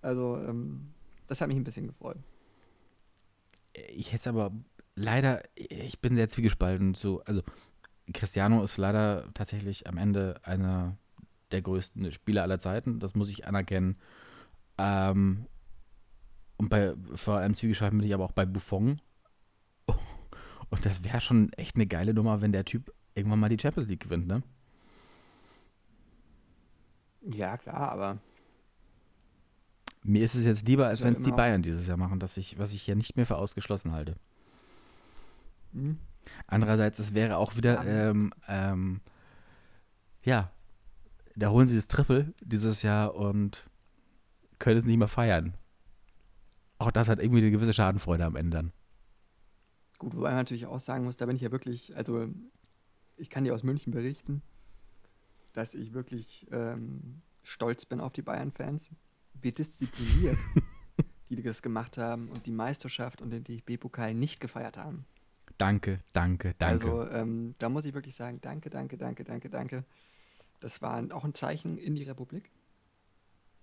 [0.02, 0.92] Also, ähm,
[1.26, 2.18] das hat mich ein bisschen gefreut.
[3.88, 4.52] ich hätte es aber
[4.94, 7.42] leider, ich bin sehr zwiegespalten zu, also
[8.12, 10.96] Cristiano ist leider tatsächlich am Ende einer
[11.50, 13.96] der größten Spieler aller Zeiten, das muss ich anerkennen.
[14.78, 15.46] Ähm,
[16.56, 19.00] und bei, vor allem zwiegespalten bin ich aber auch bei Buffon.
[20.70, 23.88] Und das wäre schon echt eine geile Nummer, wenn der Typ irgendwann mal die Champions
[23.88, 24.42] League gewinnt, ne?
[27.28, 28.18] Ja, klar, aber
[30.04, 32.36] Mir ist es jetzt lieber, als ja wenn es die Bayern dieses Jahr machen, dass
[32.36, 34.16] ich, was ich hier nicht mehr für ausgeschlossen halte.
[35.72, 35.98] hm,
[36.46, 38.10] Andererseits, es wäre auch wieder, Ja.
[38.10, 39.00] ähm, ähm,
[40.22, 40.50] ja,
[41.36, 43.68] da holen sie das Triple dieses Jahr und
[44.58, 45.54] können es nicht mehr feiern.
[46.78, 48.72] Auch das hat irgendwie eine gewisse Schadenfreude am Ende dann.
[49.98, 52.28] gut, wobei man natürlich auch sagen muss, da bin ich ja wirklich, also
[53.16, 54.42] ich kann dir aus München berichten,
[55.56, 58.90] dass ich wirklich ähm, stolz bin auf die Bayern-Fans,
[59.40, 60.36] wie diszipliniert
[61.30, 65.06] die das gemacht haben und die Meisterschaft und den DFB-Pokal nicht gefeiert haben.
[65.58, 66.86] Danke, danke, danke.
[66.86, 69.84] Also ähm, da muss ich wirklich sagen, danke, danke, danke, danke, danke.
[70.60, 72.50] Das war auch ein Zeichen in die Republik.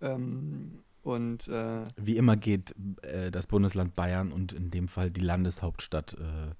[0.01, 5.21] Ähm, und äh, Wie immer geht äh, das Bundesland Bayern und in dem Fall die
[5.21, 6.55] Landeshauptstadt äh,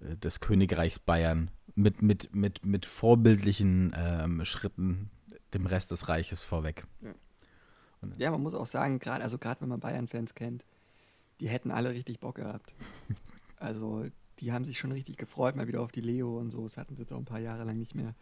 [0.00, 5.10] des Königreichs Bayern mit, mit, mit, mit vorbildlichen ähm, Schritten
[5.54, 6.84] dem Rest des Reiches vorweg.
[8.18, 10.64] ja, man muss auch sagen, gerade also gerade wenn man Bayern-Fans kennt,
[11.40, 12.74] die hätten alle richtig Bock gehabt.
[13.62, 14.06] Also
[14.38, 16.62] die haben sich schon richtig gefreut, mal wieder auf die Leo und so.
[16.62, 18.14] Das hatten sie jetzt auch ein paar Jahre lang nicht mehr.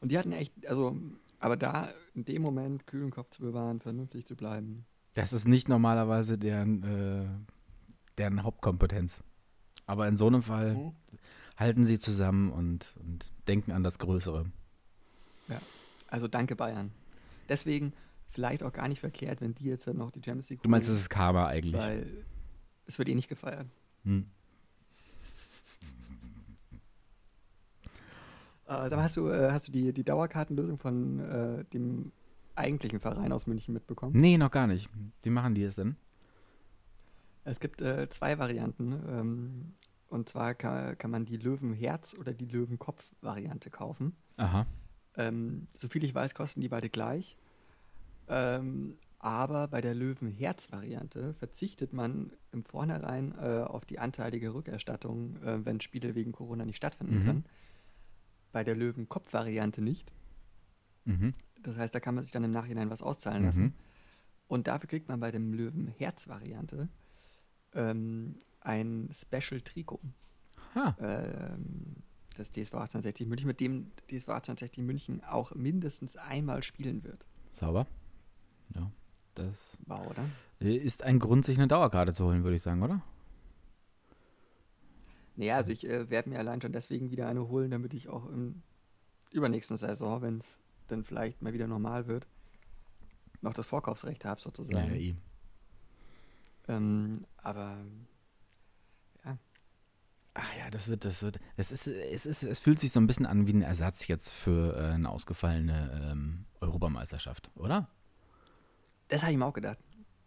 [0.00, 0.96] Und die hatten echt, also,
[1.38, 4.86] aber da in dem Moment kühlen Kopf zu bewahren, vernünftig zu bleiben.
[5.12, 7.26] Das ist nicht normalerweise deren, äh,
[8.16, 9.22] deren Hauptkompetenz.
[9.90, 10.92] Aber in so einem Fall
[11.56, 14.46] halten sie zusammen und, und denken an das Größere.
[16.06, 16.92] Also danke Bayern.
[17.48, 17.92] Deswegen
[18.28, 20.88] vielleicht auch gar nicht verkehrt, wenn die jetzt dann noch die Champions League Du meinst,
[20.88, 21.82] das ist Karma eigentlich?
[21.82, 22.06] weil
[22.86, 23.66] es wird eh nicht gefeiert.
[24.04, 24.26] Hm.
[28.68, 32.12] Äh, dann hast du, äh, hast du die, die Dauerkartenlösung von äh, dem
[32.54, 34.12] eigentlichen Verein aus München mitbekommen.
[34.14, 34.88] Nee, noch gar nicht.
[35.24, 35.96] Wie machen die es denn?
[37.50, 38.92] Es gibt äh, zwei Varianten.
[39.08, 39.74] Ähm,
[40.08, 44.16] und zwar kann, kann man die Löwenherz- oder die Löwenkopf-Variante kaufen.
[44.36, 44.66] Aha.
[45.16, 47.36] Ähm, soviel ich weiß, kosten die beide gleich.
[48.28, 55.64] Ähm, aber bei der Löwenherz-Variante verzichtet man im Vornherein äh, auf die anteilige Rückerstattung, äh,
[55.64, 57.24] wenn Spiele wegen Corona nicht stattfinden Mhm.
[57.24, 57.44] können.
[58.52, 60.12] Bei der Löwenkopf-Variante nicht.
[61.04, 61.32] Mhm.
[61.62, 63.46] Das heißt, da kann man sich dann im Nachhinein was auszahlen Mhm.
[63.46, 63.74] lassen.
[64.48, 66.88] Und dafür kriegt man bei dem Löwenherz-Variante
[67.74, 70.00] ähm, ein Special-Trikot.
[71.00, 71.96] Ähm,
[72.36, 77.26] das DSV 1860 München, mit dem DSV 1860 München auch mindestens einmal spielen wird.
[77.52, 77.86] Sauber.
[78.74, 78.90] Ja.
[79.34, 80.24] Das Wow, oder?
[80.60, 83.02] ist ein Grund, sich eine Dauerkarte zu holen, würde ich sagen, oder?
[85.36, 88.26] Naja, also ich äh, werde mir allein schon deswegen wieder eine holen, damit ich auch
[88.26, 88.62] im
[89.30, 90.58] übernächsten Saison, wenn es
[90.88, 92.26] dann vielleicht mal wieder normal wird,
[93.40, 94.88] noch das Vorkaufsrecht habe sozusagen.
[94.88, 95.16] Naja, eh.
[96.70, 97.78] Ähm, aber
[100.32, 103.08] Ach ja, das wird, das wird, es ist, es ist, es fühlt sich so ein
[103.08, 107.88] bisschen an wie ein Ersatz jetzt für äh, eine ausgefallene ähm, Europameisterschaft, oder?
[109.10, 109.78] das habe ich mir auch gedacht.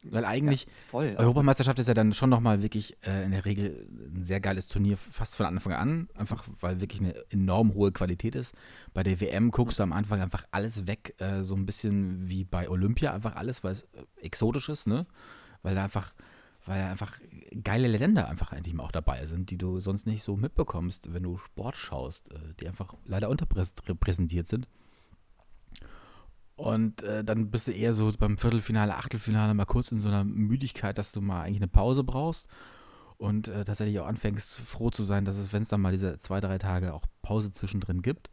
[0.09, 1.15] Weil eigentlich, Voll.
[1.17, 4.97] Europameisterschaft ist ja dann schon nochmal wirklich äh, in der Regel ein sehr geiles Turnier,
[4.97, 8.53] fast von Anfang an, einfach weil wirklich eine enorm hohe Qualität ist.
[8.93, 12.43] Bei der WM guckst du am Anfang einfach alles weg, äh, so ein bisschen wie
[12.43, 15.05] bei Olympia, einfach alles, weil es äh, exotisch ist, ne?
[15.61, 16.13] Weil da einfach,
[16.65, 17.19] weil da einfach
[17.63, 21.23] geile Länder einfach endlich mal auch dabei sind, die du sonst nicht so mitbekommst, wenn
[21.23, 24.67] du Sport schaust, äh, die einfach leider unterrepräsentiert sind.
[26.55, 30.23] Und äh, dann bist du eher so beim Viertelfinale, Achtelfinale mal kurz in so einer
[30.23, 32.47] Müdigkeit, dass du mal eigentlich eine Pause brauchst.
[33.17, 36.17] Und äh, tatsächlich auch anfängst, froh zu sein, dass es, wenn es dann mal diese
[36.17, 38.29] zwei, drei Tage auch Pause zwischendrin gibt.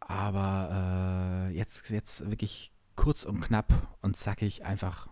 [0.00, 5.08] Aber äh, jetzt, jetzt wirklich kurz und knapp und zackig einfach.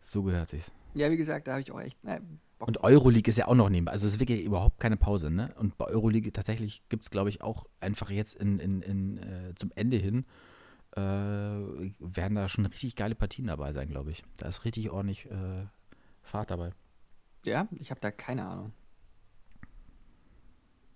[0.00, 0.70] So gehört sich's.
[0.96, 2.20] Ja, wie gesagt, da habe ich auch echt äh,
[2.58, 2.68] Bock.
[2.68, 3.92] Und Euroleague ist ja auch noch nebenbei.
[3.92, 5.54] Also es ist wirklich überhaupt keine Pause, ne?
[5.58, 9.54] Und bei Euroleague tatsächlich gibt es, glaube ich, auch einfach jetzt in, in, in, äh,
[9.54, 10.24] zum Ende hin
[10.92, 14.24] äh, werden da schon richtig geile Partien dabei sein, glaube ich.
[14.38, 15.66] Da ist richtig ordentlich äh,
[16.22, 16.70] Fahrt dabei.
[17.44, 18.72] Ja, ich habe da keine Ahnung.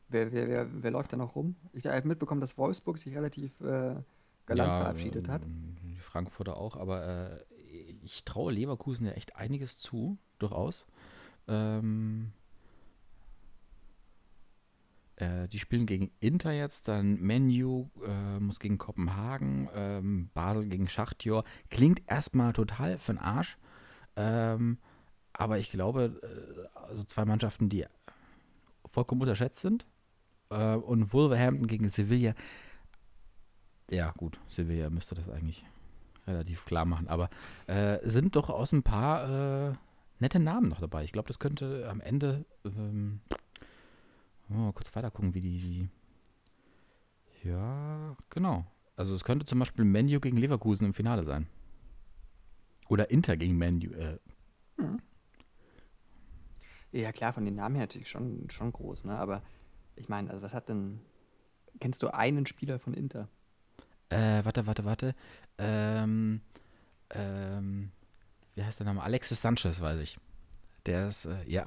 [0.09, 1.55] Wer, wer, wer, wer läuft da noch rum?
[1.73, 3.95] Ich habe mitbekommen, dass Wolfsburg sich relativ äh,
[4.47, 5.43] galant verabschiedet hat.
[5.45, 7.45] ähm, Die Frankfurter auch, aber äh,
[8.03, 10.87] ich traue Leverkusen ja echt einiges zu, durchaus.
[11.49, 12.33] Ähm,
[15.17, 20.89] äh, die spielen gegen Inter jetzt, dann Menu äh, muss gegen Kopenhagen, ähm, Basel gegen
[20.89, 21.45] Schachtjor.
[21.71, 23.59] Klingt erstmal total für den Arsch.
[24.17, 24.79] Ähm,
[25.33, 27.87] aber ich glaube, äh, also zwei Mannschaften, die
[28.87, 29.87] vollkommen unterschätzt sind.
[30.51, 32.35] Äh, und Wolverhampton gegen Sevilla.
[33.91, 35.65] Ja, gut, Sevilla müsste das eigentlich
[36.27, 37.09] relativ klar machen.
[37.09, 37.31] Aber
[37.67, 39.73] äh, sind durchaus ein paar äh,
[40.19, 41.05] nette Namen noch dabei.
[41.05, 42.45] Ich glaube, das könnte am Ende.
[42.65, 43.21] Ähm,
[44.49, 45.89] mal kurz weiter gucken, wie die.
[47.43, 48.67] Ja, genau.
[48.97, 51.47] Also, es könnte zum Beispiel Menu gegen Leverkusen im Finale sein.
[52.89, 53.93] Oder Inter gegen Menu.
[53.93, 54.19] Äh,
[56.93, 59.17] Ja, klar, von den Namen her natürlich schon, schon groß, ne?
[59.17, 59.43] Aber
[59.97, 61.01] ich meine, also was hat denn.
[61.79, 63.29] Kennst du einen Spieler von Inter?
[64.11, 65.15] Äh, warte, warte, warte.
[65.59, 66.41] Ähm,
[67.11, 67.93] ähm,
[68.55, 69.03] wie heißt der Name?
[69.03, 70.19] Alexis Sanchez, weiß ich.
[70.87, 71.67] Der ist, äh, ja,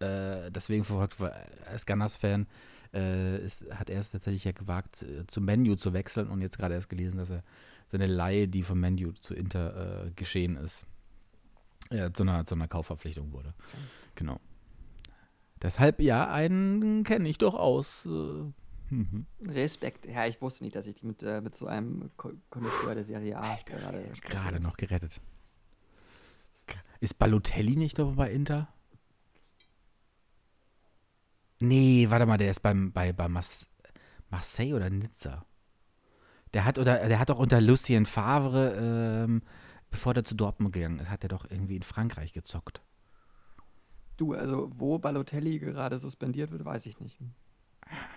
[0.00, 1.32] äh, deswegen verfolgt, weil
[1.70, 2.46] als Gunners-Fan
[2.94, 6.58] äh, ist, hat er es tatsächlich ja gewagt, äh, zum Menu zu wechseln und jetzt
[6.58, 7.42] gerade erst gelesen, dass er
[7.90, 10.86] seine Laie, die vom Menu zu Inter äh, geschehen ist,
[12.14, 13.52] zu einer, zu einer Kaufverpflichtung wurde.
[14.14, 14.40] Genau.
[15.62, 18.08] Deshalb, ja, einen kenne ich doch aus.
[18.94, 19.26] Mhm.
[19.42, 20.06] Respekt.
[20.06, 23.36] Ja, ich wusste nicht, dass ich die mit, äh, mit so einem Konnoisseur der Serie
[23.36, 25.20] A gerade Gerade noch gerettet.
[27.00, 28.68] Ist Balotelli nicht noch bei Inter?
[31.60, 33.66] Nee, warte mal, der ist beim, bei, bei Mas
[34.30, 35.44] Marseille oder Nizza.
[36.52, 39.42] Der hat, oder, der hat auch unter Lucien Favre, ähm,
[39.90, 42.80] bevor der zu Dortmund gegangen ist, hat er doch irgendwie in Frankreich gezockt.
[44.16, 47.18] Du, also wo Balotelli gerade suspendiert wird, weiß ich nicht.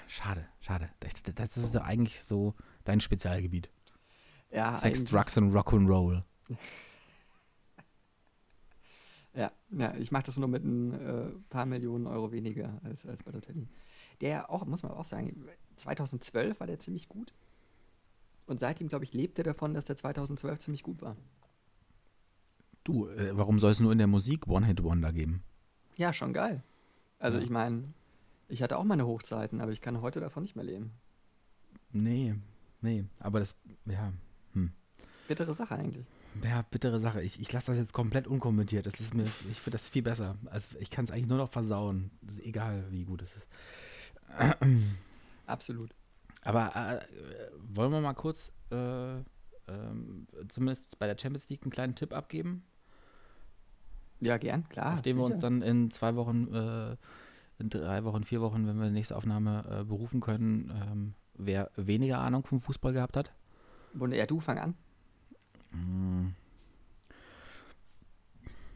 [0.08, 0.90] Schade, schade.
[1.36, 3.70] Das, ist so eigentlich so dein Spezialgebiet.
[4.50, 6.24] Ja, Sex, Drugs und Rock'n'Roll.
[9.34, 13.24] ja, ja, ich mache das nur mit ein äh, paar Millionen Euro weniger als, als
[13.24, 13.68] Balotelli.
[14.22, 15.46] Der auch, muss man auch sagen,
[15.76, 17.34] 2012 war der ziemlich gut.
[18.46, 21.18] Und seitdem, glaube ich, lebt er davon, dass der 2012 ziemlich gut war.
[22.86, 25.44] Du, äh, warum soll es nur in der Musik One-Hit-Wonder geben?
[25.98, 26.64] Ja, schon geil.
[27.20, 27.44] Also ja.
[27.44, 27.94] ich meine,
[28.48, 30.92] ich hatte auch meine Hochzeiten, aber ich kann heute davon nicht mehr leben.
[31.92, 32.36] Nee,
[32.82, 34.12] nee, aber das, ja.
[34.54, 34.72] Hm.
[35.28, 36.06] Bittere Sache eigentlich.
[36.44, 37.22] Ja, bittere Sache.
[37.22, 38.86] Ich, ich lasse das jetzt komplett unkommentiert.
[38.86, 40.36] Das ist mir, ich finde das viel besser.
[40.46, 42.12] Also ich kann es eigentlich nur noch versauen.
[42.28, 43.48] Ist egal, wie gut es ist.
[45.48, 45.96] Absolut.
[46.44, 47.06] Aber äh,
[47.74, 49.24] wollen wir mal kurz äh, äh,
[50.48, 52.64] zumindest bei der Champions League einen kleinen Tipp abgeben?
[54.20, 54.96] Ja, gern, klar.
[54.96, 56.98] Auf den wir uns dann in zwei Wochen, äh,
[57.60, 61.72] in drei Wochen, vier Wochen, wenn wir die nächste Aufnahme äh, berufen können, ähm, wer
[61.76, 63.34] weniger Ahnung vom Fußball gehabt hat.
[64.12, 64.76] Ja, du fang an.
[65.72, 66.36] Mm.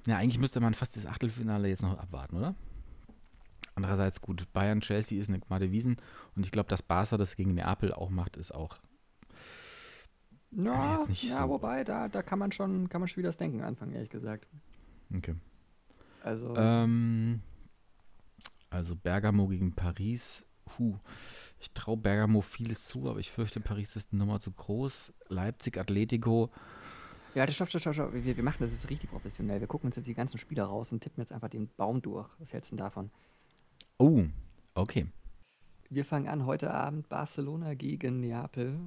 [0.08, 2.56] Ja, eigentlich müsste man fast das Achtelfinale jetzt noch abwarten, oder?
[3.76, 5.98] Andererseits gut, Bayern, Chelsea ist eine Gmade Wiesen
[6.36, 8.78] und ich glaube, dass Barca das gegen Neapel auch macht, ist auch.
[10.52, 11.50] Ja, ja so.
[11.50, 14.48] wobei, da, da kann man schon, kann man schon wieder das Denken anfangen, ehrlich gesagt.
[15.16, 15.36] Okay.
[16.24, 16.54] Also.
[16.58, 17.42] Ähm,
[18.72, 20.46] also Bergamo gegen Paris.
[20.80, 20.98] Huh.
[21.60, 25.14] Ich traue Bergamo vieles zu, aber ich fürchte, Paris ist eine Nummer zu groß.
[25.28, 26.50] Leipzig, Atletico.
[27.36, 28.14] Ja, stopp, stopp, stopp, stopp.
[28.14, 29.60] Wir, wir machen das jetzt richtig professionell.
[29.60, 32.30] Wir gucken uns jetzt die ganzen Spieler raus und tippen jetzt einfach den Baum durch.
[32.40, 33.12] Was hältst du denn davon?
[33.98, 34.24] Oh,
[34.74, 35.06] okay.
[35.90, 38.80] Wir fangen an heute Abend Barcelona gegen Neapel.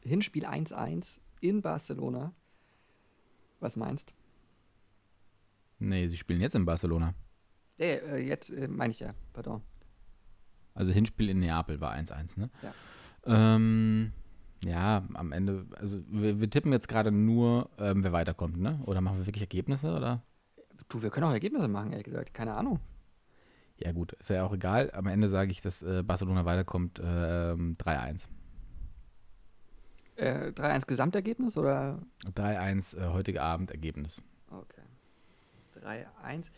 [0.00, 2.34] Hinspiel 1-1 in Barcelona.
[3.60, 4.10] Was meinst?
[4.10, 4.14] du?
[5.86, 7.14] Nee, sie spielen jetzt in Barcelona.
[7.78, 9.62] Äh, äh, jetzt äh, meine ich ja, pardon.
[10.74, 12.50] Also Hinspiel in Neapel war 1-1, ne?
[12.62, 12.74] Ja.
[13.26, 14.12] Ähm,
[14.64, 18.80] ja, am Ende, also wir, wir tippen jetzt gerade nur, ähm, wer weiterkommt, ne?
[18.86, 20.22] Oder machen wir wirklich Ergebnisse, oder?
[20.88, 22.32] Du, wir können auch Ergebnisse machen, ehrlich gesagt.
[22.32, 22.80] Keine Ahnung.
[23.80, 24.90] Ja gut, ist ja auch egal.
[24.92, 28.28] Am Ende sage ich, dass äh, Barcelona weiterkommt äh, 3-1.
[30.16, 32.00] Äh, 3-1 Gesamtergebnis oder?
[32.34, 34.22] 3-1 äh, heutige Abend Ergebnis.
[34.50, 34.82] Okay.
[36.24, 36.50] 3-1.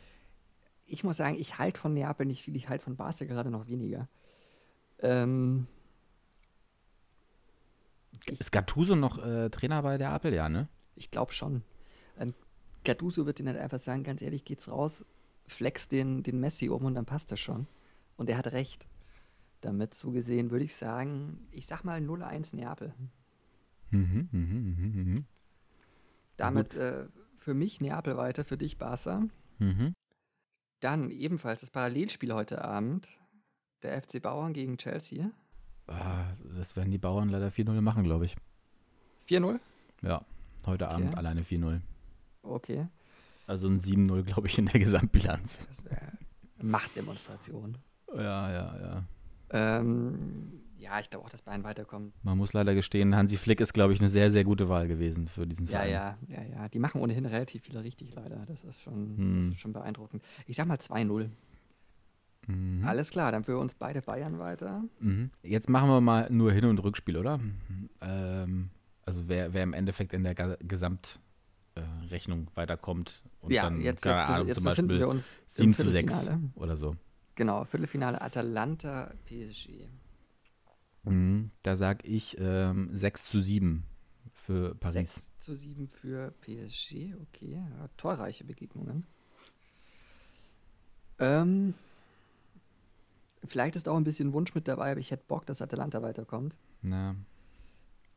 [0.86, 3.66] Ich muss sagen, ich halte von Neapel nicht viel, ich halte von Barca gerade noch
[3.66, 4.08] weniger.
[4.98, 5.66] Ähm,
[8.26, 10.68] ist Gattuso noch äh, Trainer bei der Apel, ja, ne?
[10.96, 11.62] Ich glaube schon.
[12.18, 12.34] Ähm,
[12.84, 15.04] Gattuso wird ihnen halt einfach sagen, ganz ehrlich, geht's raus,
[15.46, 17.66] flex den, den Messi um und dann passt das schon.
[18.16, 18.86] Und er hat recht.
[19.60, 22.92] Damit so gesehen würde ich sagen, ich sag mal 0-1 Neapel.
[23.90, 25.22] Mhm, mh, mh, mh.
[26.36, 27.06] Damit äh,
[27.36, 29.22] für mich Neapel weiter, für dich Barca.
[29.58, 29.94] Mhm.
[30.84, 33.08] Dann ebenfalls das Parallelspiel heute Abend.
[33.82, 35.30] Der FC Bauern gegen Chelsea.
[35.86, 36.26] Ah,
[36.58, 38.36] das werden die Bauern leider 4-0 machen, glaube ich.
[39.26, 39.60] 4-0?
[40.02, 40.26] Ja,
[40.66, 40.94] heute okay.
[40.94, 41.80] Abend alleine 4-0.
[42.42, 42.86] Okay.
[43.46, 45.66] Also ein 7-0, glaube ich, in der Gesamtbilanz.
[45.68, 46.12] Das wäre
[46.60, 47.78] Machtdemonstration.
[48.14, 49.04] Ja, ja, ja.
[49.52, 52.12] Ähm, ja, ich glaube auch, dass Bayern weiterkommt.
[52.22, 55.28] Man muss leider gestehen, Hansi Flick ist, glaube ich, eine sehr, sehr gute Wahl gewesen
[55.28, 55.90] für diesen Verein.
[55.90, 56.68] Ja, ja, ja, ja.
[56.68, 58.44] Die machen ohnehin relativ viele richtig, leider.
[58.46, 59.36] Das ist schon, hm.
[59.36, 60.22] das ist schon beeindruckend.
[60.46, 61.30] Ich sag mal 2-0.
[62.46, 62.84] Mhm.
[62.84, 64.84] Alles klar, dann für uns beide Bayern weiter.
[65.00, 65.30] Mhm.
[65.42, 67.40] Jetzt machen wir mal nur Hin- und Rückspiel, oder?
[68.02, 68.68] Ähm,
[69.06, 74.22] also wer, wer im Endeffekt in der Gesamtrechnung äh, weiterkommt und ja, dann jetzt, jetzt,
[74.22, 76.96] Ahnung, jetzt zum Beispiel wir uns 7 zu 6 oder so.
[77.34, 79.88] Genau, Viertelfinale Atalanta PSG.
[81.10, 83.84] Mhm, da sage ich ähm, 6 zu 7
[84.32, 85.14] für Paris.
[85.14, 87.52] 6 zu 7 für PSG, okay.
[87.52, 89.06] Ja, torreiche Begegnungen.
[91.18, 91.74] Ähm,
[93.44, 96.56] vielleicht ist auch ein bisschen Wunsch mit dabei, aber ich hätte Bock, dass Atalanta weiterkommt.
[96.82, 97.16] Na.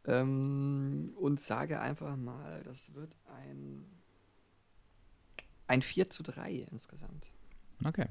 [0.06, 3.86] Ähm, und sage einfach mal, das wird ein,
[5.68, 7.32] ein 4 zu 3 insgesamt.
[7.84, 8.08] Okay.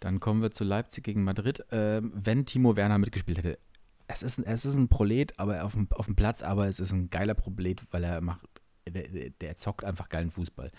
[0.00, 1.64] Dann kommen wir zu Leipzig gegen Madrid.
[1.70, 3.58] Ähm, wenn Timo Werner mitgespielt hätte,
[4.06, 6.92] es ist, es ist ein Prolet, aber auf dem, auf dem Platz, aber es ist
[6.92, 8.40] ein geiler Prolet, weil er macht
[8.86, 10.70] der, der, der zockt einfach geilen Fußball.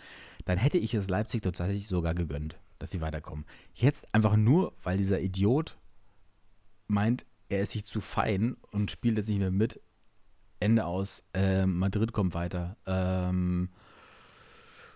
[0.46, 3.46] Dann hätte ich es Leipzig tatsächlich sogar gegönnt, dass sie weiterkommen.
[3.74, 5.78] Jetzt einfach nur, weil dieser Idiot
[6.88, 9.82] meint, er ist sich zu fein und spielt jetzt nicht mehr mit.
[10.60, 11.24] Ende aus.
[11.34, 12.78] Äh, Madrid kommt weiter.
[12.86, 13.70] Ähm,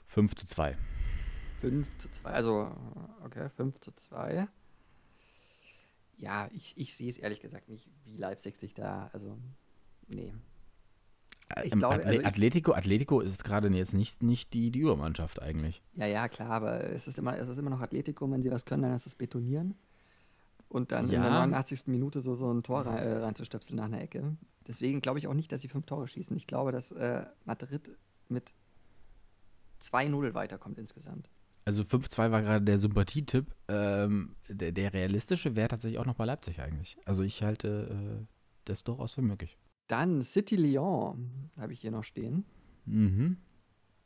[0.08, 0.78] 5 zu 2.
[1.62, 2.72] 5 zu 2, also
[3.24, 4.48] okay, 5 zu 2.
[6.18, 9.38] Ja, ich, ich sehe es ehrlich gesagt nicht, wie Leipzig sich da, also,
[10.08, 10.34] nee.
[11.64, 15.82] Ich glaube, Atle also Atletico, Atletico ist gerade jetzt nicht, nicht die, die Übermannschaft eigentlich.
[15.96, 18.66] Ja, ja, klar, aber es ist, immer, es ist immer noch Atletico, wenn sie was
[18.66, 19.76] können, dann ist es Betonieren.
[20.68, 21.18] Und dann ja.
[21.18, 21.88] in der 89.
[21.88, 24.38] Minute so, so ein Tor rein, äh, reinzustöpseln nach einer Ecke.
[24.68, 26.38] Deswegen glaube ich auch nicht, dass sie fünf Tore schießen.
[26.38, 27.98] Ich glaube, dass äh, Madrid
[28.28, 28.54] mit
[29.82, 31.32] 2-0 weiterkommt insgesamt.
[31.70, 33.54] Also 5-2 war gerade der Sympathietipp.
[33.68, 36.98] Ähm, der, der, realistische wäre tatsächlich auch noch bei Leipzig eigentlich.
[37.06, 38.26] Also ich halte äh,
[38.66, 39.56] das durchaus für möglich.
[39.86, 42.44] Dann City Lyon habe ich hier noch stehen.
[42.86, 43.38] Mhm.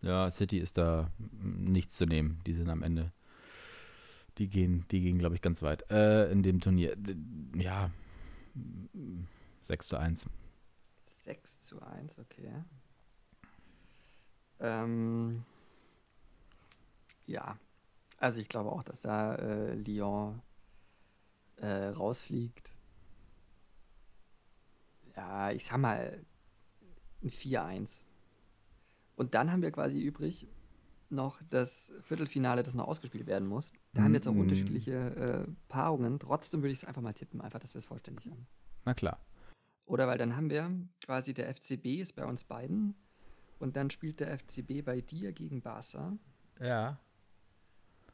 [0.01, 1.09] Ja, City ist da
[1.41, 2.41] nichts zu nehmen.
[2.45, 3.13] Die sind am Ende.
[4.39, 6.97] Die gehen, die gehen, glaube ich, ganz weit äh, in dem Turnier.
[7.55, 7.91] Ja,
[9.63, 10.25] 6 zu 1.
[11.05, 12.51] 6 zu 1, okay.
[14.59, 15.45] Ähm,
[17.33, 17.57] ja,
[18.17, 20.41] also ich glaube auch, dass da äh, Lyon
[21.57, 22.75] äh, rausfliegt.
[25.15, 26.23] Ja, ich sag mal
[27.21, 28.03] ein 4-1.
[29.15, 30.47] Und dann haben wir quasi übrig
[31.09, 33.71] noch das Viertelfinale, das noch ausgespielt werden muss.
[33.93, 34.41] Da mm haben wir jetzt auch mhm.
[34.41, 36.19] unterschiedliche äh, Paarungen.
[36.19, 38.47] Trotzdem würde ich es einfach mal tippen, einfach, dass wir es vollständig haben.
[38.85, 39.19] Na klar.
[39.85, 40.71] Oder weil dann haben wir
[41.05, 42.95] quasi der FCB ist bei uns beiden
[43.59, 46.17] und dann spielt der FCB bei dir gegen Barca.
[46.59, 46.99] Ja.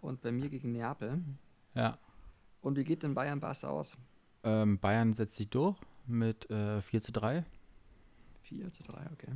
[0.02, 1.22] Und bei mir gegen Neapel.
[1.74, 1.98] Ja.
[2.62, 3.98] Und wie geht denn Bayern Barca aus?
[4.44, 7.44] Ähm, Bayern setzt sich durch mit äh, 4 zu 3.
[8.44, 9.32] 4 zu 3, okay.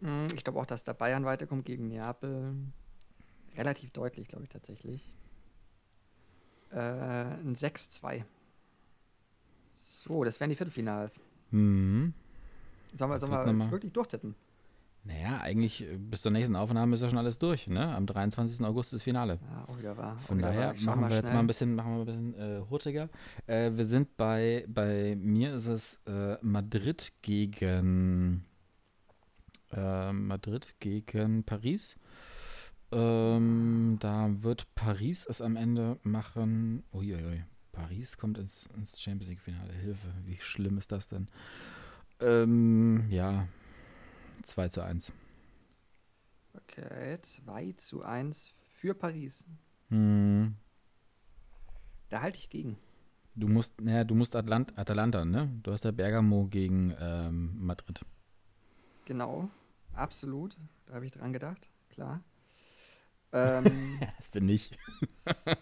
[0.00, 2.54] Hm, ich glaube auch, dass da Bayern weiterkommt gegen Neapel.
[3.56, 5.12] Relativ deutlich, glaube ich tatsächlich.
[6.70, 8.24] Äh, ein 6-2.
[9.74, 11.20] So, das wären die Viertelfinals.
[11.50, 12.14] Mhm.
[12.94, 14.34] Sollen wir, sollen wir jetzt wirklich durchtippen?
[15.04, 17.66] Naja, eigentlich äh, bis zur nächsten Aufnahme ist ja schon alles durch.
[17.66, 17.94] Ne?
[17.94, 18.64] Am 23.
[18.66, 19.38] August ist Finale.
[19.50, 20.18] Ja, auch wieder wahr.
[20.26, 23.08] Von wieder daher machen wir jetzt mal ein bisschen, machen wir ein bisschen äh, hurtiger.
[23.46, 28.44] Äh, wir sind bei, bei mir ist es äh, Madrid gegen
[29.72, 31.96] äh, Madrid gegen Paris.
[32.92, 36.82] Ähm, da wird Paris es am Ende machen.
[36.92, 37.44] Uiuiui.
[37.72, 39.72] Paris kommt ins, ins Champions League-Finale.
[39.72, 41.28] Hilfe, wie schlimm ist das denn?
[42.20, 43.46] Ähm, ja,
[44.42, 45.12] 2 zu 1.
[46.54, 49.44] Okay, 2 zu 1 für Paris.
[49.88, 50.56] Hm.
[52.08, 52.76] Da halte ich gegen.
[53.34, 55.48] Du musst, naja, du musst Atlant Atalanta, ne?
[55.62, 58.04] Du hast ja Bergamo gegen ähm, Madrid.
[59.04, 59.48] Genau,
[59.94, 60.56] absolut.
[60.86, 62.22] Da habe ich dran gedacht, klar.
[63.32, 64.76] Ähm, hast du nicht.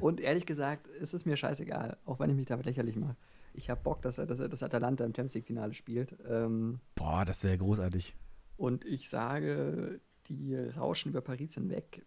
[0.00, 3.14] Und ehrlich gesagt, ist es mir scheißegal, auch wenn ich mich damit lächerlich mache.
[3.52, 6.16] Ich habe Bock, dass er, dass er das Atalanta im Champions League-Finale spielt.
[6.28, 8.14] Ähm, Boah, das wäre großartig.
[8.56, 12.04] Und ich sage, die rauschen über Paris hinweg.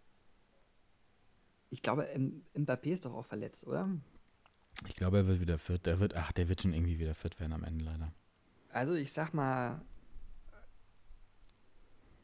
[1.69, 3.89] Ich glaube, M Mbappé ist doch auch verletzt, oder?
[4.87, 5.85] Ich glaube, er wird wieder fit.
[5.85, 8.13] Der wird, ach, der wird schon irgendwie wieder fit werden am Ende leider.
[8.71, 9.81] Also ich sag mal,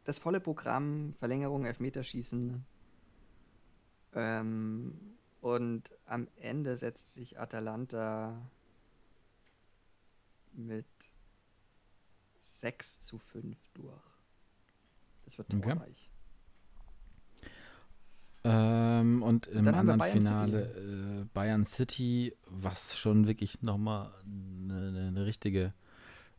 [0.05, 2.65] das volle Programm, Verlängerung, Elfmeterschießen,
[4.13, 8.41] ähm, und am Ende setzt sich Atalanta
[10.65, 10.85] mit
[12.37, 14.01] 6 zu 5 durch.
[15.25, 16.09] Das wird torreich.
[16.09, 16.09] Okay.
[18.45, 21.21] Ähm, und im und anderen Bayern Finale City.
[21.21, 25.73] Äh, Bayern City, was schon wirklich nochmal eine, eine richtige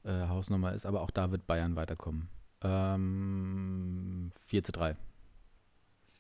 [0.05, 2.29] äh, Hausnummer ist, aber auch da wird Bayern weiterkommen.
[2.63, 4.97] Ähm, 4 zu 3.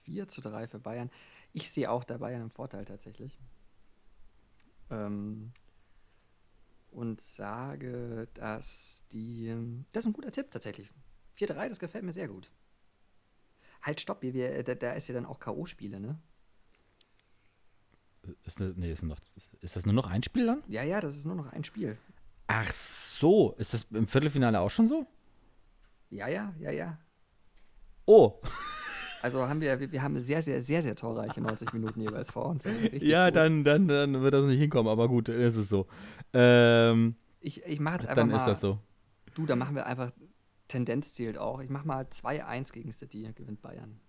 [0.04, 1.10] 4 zu 3 für Bayern.
[1.52, 3.38] Ich sehe auch da Bayern im Vorteil tatsächlich.
[4.90, 5.52] Ähm,
[6.90, 9.54] und sage, dass die.
[9.92, 10.90] Das ist ein guter Tipp tatsächlich.
[11.38, 12.50] 4-3, das gefällt mir sehr gut.
[13.82, 16.18] Halt, stopp, wir, wir, da, da ist ja dann auch K.O.-Spiele, ne?
[18.44, 19.18] Ist, das, nee, ist, noch,
[19.60, 20.62] ist das nur noch ein Spiel dann?
[20.68, 21.96] Ja, ja, das ist nur noch ein Spiel.
[22.46, 25.06] Ach so, ist das im Viertelfinale auch schon so?
[26.10, 26.98] Ja, ja, ja, ja.
[28.04, 28.40] Oh.
[29.22, 32.66] Also haben wir, wir, haben sehr, sehr, sehr, sehr torreiche 90 Minuten jeweils vor uns.
[33.00, 35.86] Ja, dann, dann, dann wird das nicht hinkommen, aber gut, ist es so.
[36.32, 38.38] Ähm, ich ich mache jetzt einfach dann mal.
[38.38, 38.78] Dann ist das so.
[39.34, 40.12] Du, dann machen wir einfach,
[40.68, 41.60] Tendenz zählt auch.
[41.60, 44.00] Ich mache mal 2-1 gegen City, gewinnt Bayern.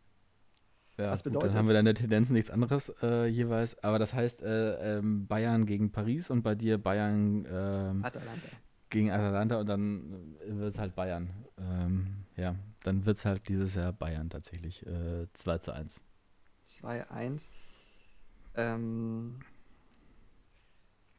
[0.97, 1.41] Ja, Was bedeutet?
[1.41, 3.81] Gut, dann haben wir dann der Tendenz nichts anderes äh, jeweils.
[3.83, 7.45] Aber das heißt äh, ähm, Bayern gegen Paris und bei dir Bayern.
[7.51, 8.47] Ähm, Atalanta.
[8.89, 11.29] gegen Atalanta und dann wird es halt Bayern.
[11.57, 14.85] Ähm, ja, dann wird es halt dieses Jahr Bayern tatsächlich.
[14.85, 16.01] Äh, 2 zu 1.
[16.65, 17.49] 2-1.
[18.55, 19.39] Ähm,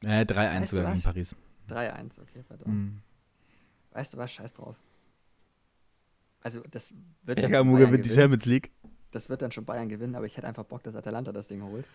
[0.05, 1.03] Äh, 3-1 Weißt du sogar gegen was?
[1.05, 1.37] Paris.
[1.69, 2.73] 3-1, okay, pardon.
[2.75, 3.03] Mhm.
[3.93, 4.33] Weißt du was?
[4.33, 4.77] Scheiß drauf.
[6.41, 6.93] Also, das
[7.23, 8.21] wird, schon Bayern gewinnt die gewinnen.
[8.23, 8.71] Champions League.
[9.13, 11.63] das wird dann schon Bayern gewinnen, aber ich hätte einfach Bock, dass Atalanta das Ding
[11.63, 11.87] holt.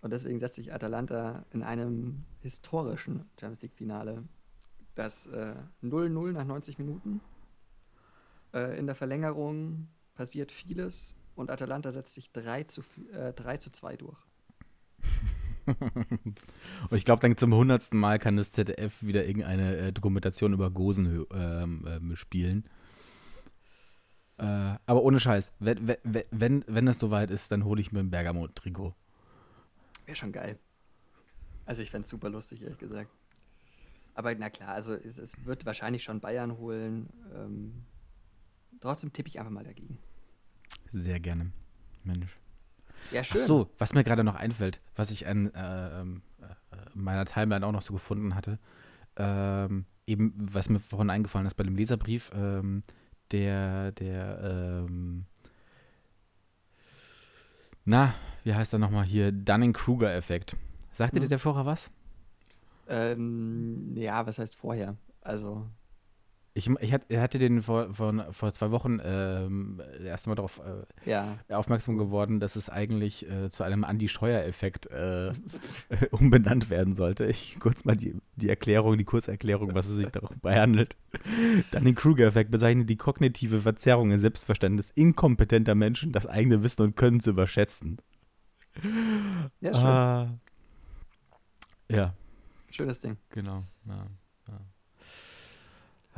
[0.00, 4.24] Und deswegen setze ich Atalanta in einem historischen Champions League-Finale.
[4.94, 7.20] Das äh, 0-0 nach 90 Minuten.
[8.56, 12.82] Äh, in der Verlängerung passiert vieles und Atalanta setzt sich 3 zu,
[13.12, 14.18] äh, 3 zu 2 durch.
[15.66, 20.70] Und ich glaube, dann zum hundertsten Mal kann das ZDF wieder irgendeine äh, Dokumentation über
[20.70, 22.68] Gosen ähm, ähm, spielen.
[24.38, 24.44] Äh,
[24.86, 28.10] aber ohne Scheiß, wenn, wenn, wenn, wenn es soweit ist, dann hole ich mir ein
[28.10, 28.94] Bergamo-Trikot.
[30.04, 30.56] Wäre schon geil.
[31.64, 33.10] Also ich fände es super lustig, ehrlich gesagt.
[34.14, 37.08] Aber na klar, also es, es wird wahrscheinlich schon Bayern holen.
[37.34, 37.84] Ähm,
[38.80, 39.98] trotzdem tippe ich einfach mal dagegen.
[40.92, 41.52] Sehr gerne.
[42.04, 42.36] Mensch.
[43.12, 43.46] Ja, Ach schön.
[43.46, 47.72] so, was mir gerade noch einfällt, was ich an äh, ähm, äh, meiner Timeline auch
[47.72, 48.58] noch so gefunden hatte,
[49.16, 52.82] ähm, eben, was mir vorhin eingefallen ist bei dem Leserbrief, ähm,
[53.32, 55.26] der, der, ähm,
[57.84, 58.14] na,
[58.44, 60.56] wie heißt er nochmal hier, Dunning-Kruger-Effekt.
[60.92, 61.28] Sagte dir Hm.
[61.30, 61.90] der vorher was?
[62.88, 64.96] Ähm, ja, was heißt vorher?
[65.20, 65.66] Also,
[66.58, 70.58] Ich, ich hat- hatte den vor, vor, vor zwei Wochen ähm, erst mal darauf
[71.04, 71.36] äh, ja.
[71.50, 75.32] aufmerksam geworden, dass es eigentlich äh, zu einem Andy-Scheuer-Effekt äh,
[76.12, 77.26] umbenannt werden sollte.
[77.26, 80.96] Ich kurz mal die, die Erklärung, die Kurzerklärung, was es sich dabei handelt.
[81.72, 86.96] Dann den Kruger-Effekt bezeichnet die kognitive Verzerrung im Selbstverständnis inkompetenter Menschen, das eigene Wissen und
[86.96, 87.98] Können zu überschätzen.
[89.60, 89.84] Ja, schön.
[89.84, 90.30] Ah.
[91.90, 92.14] Ja,
[92.70, 93.18] Schönes Ding.
[93.28, 93.62] genau.
[93.86, 94.06] Ja.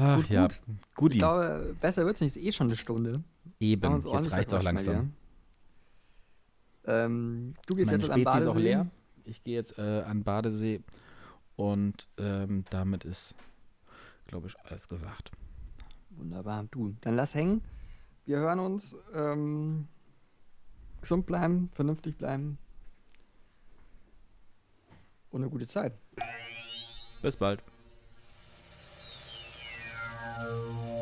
[0.00, 0.60] Ach Gut, ja, gut.
[0.94, 1.12] Guti.
[1.14, 2.36] Ich glaube, besser wird es nicht.
[2.36, 3.24] Ist eh schon eine Stunde.
[3.58, 5.12] Eben, jetzt reicht es auch langsam.
[6.84, 8.60] Ähm, du gehst Meine jetzt am Spezi ist auch Badesee.
[8.68, 8.86] leer.
[9.24, 10.80] Ich gehe jetzt äh, an Badesee
[11.56, 13.34] und ähm, damit ist,
[14.26, 15.32] glaube ich, alles gesagt.
[16.10, 16.64] Wunderbar.
[16.70, 17.62] Du, dann lass hängen.
[18.24, 18.94] Wir hören uns.
[19.12, 19.88] Ähm,
[21.00, 22.58] gesund bleiben, vernünftig bleiben.
[25.30, 25.92] Und eine gute Zeit.
[27.20, 27.60] Bis bald.
[30.38, 30.97] Música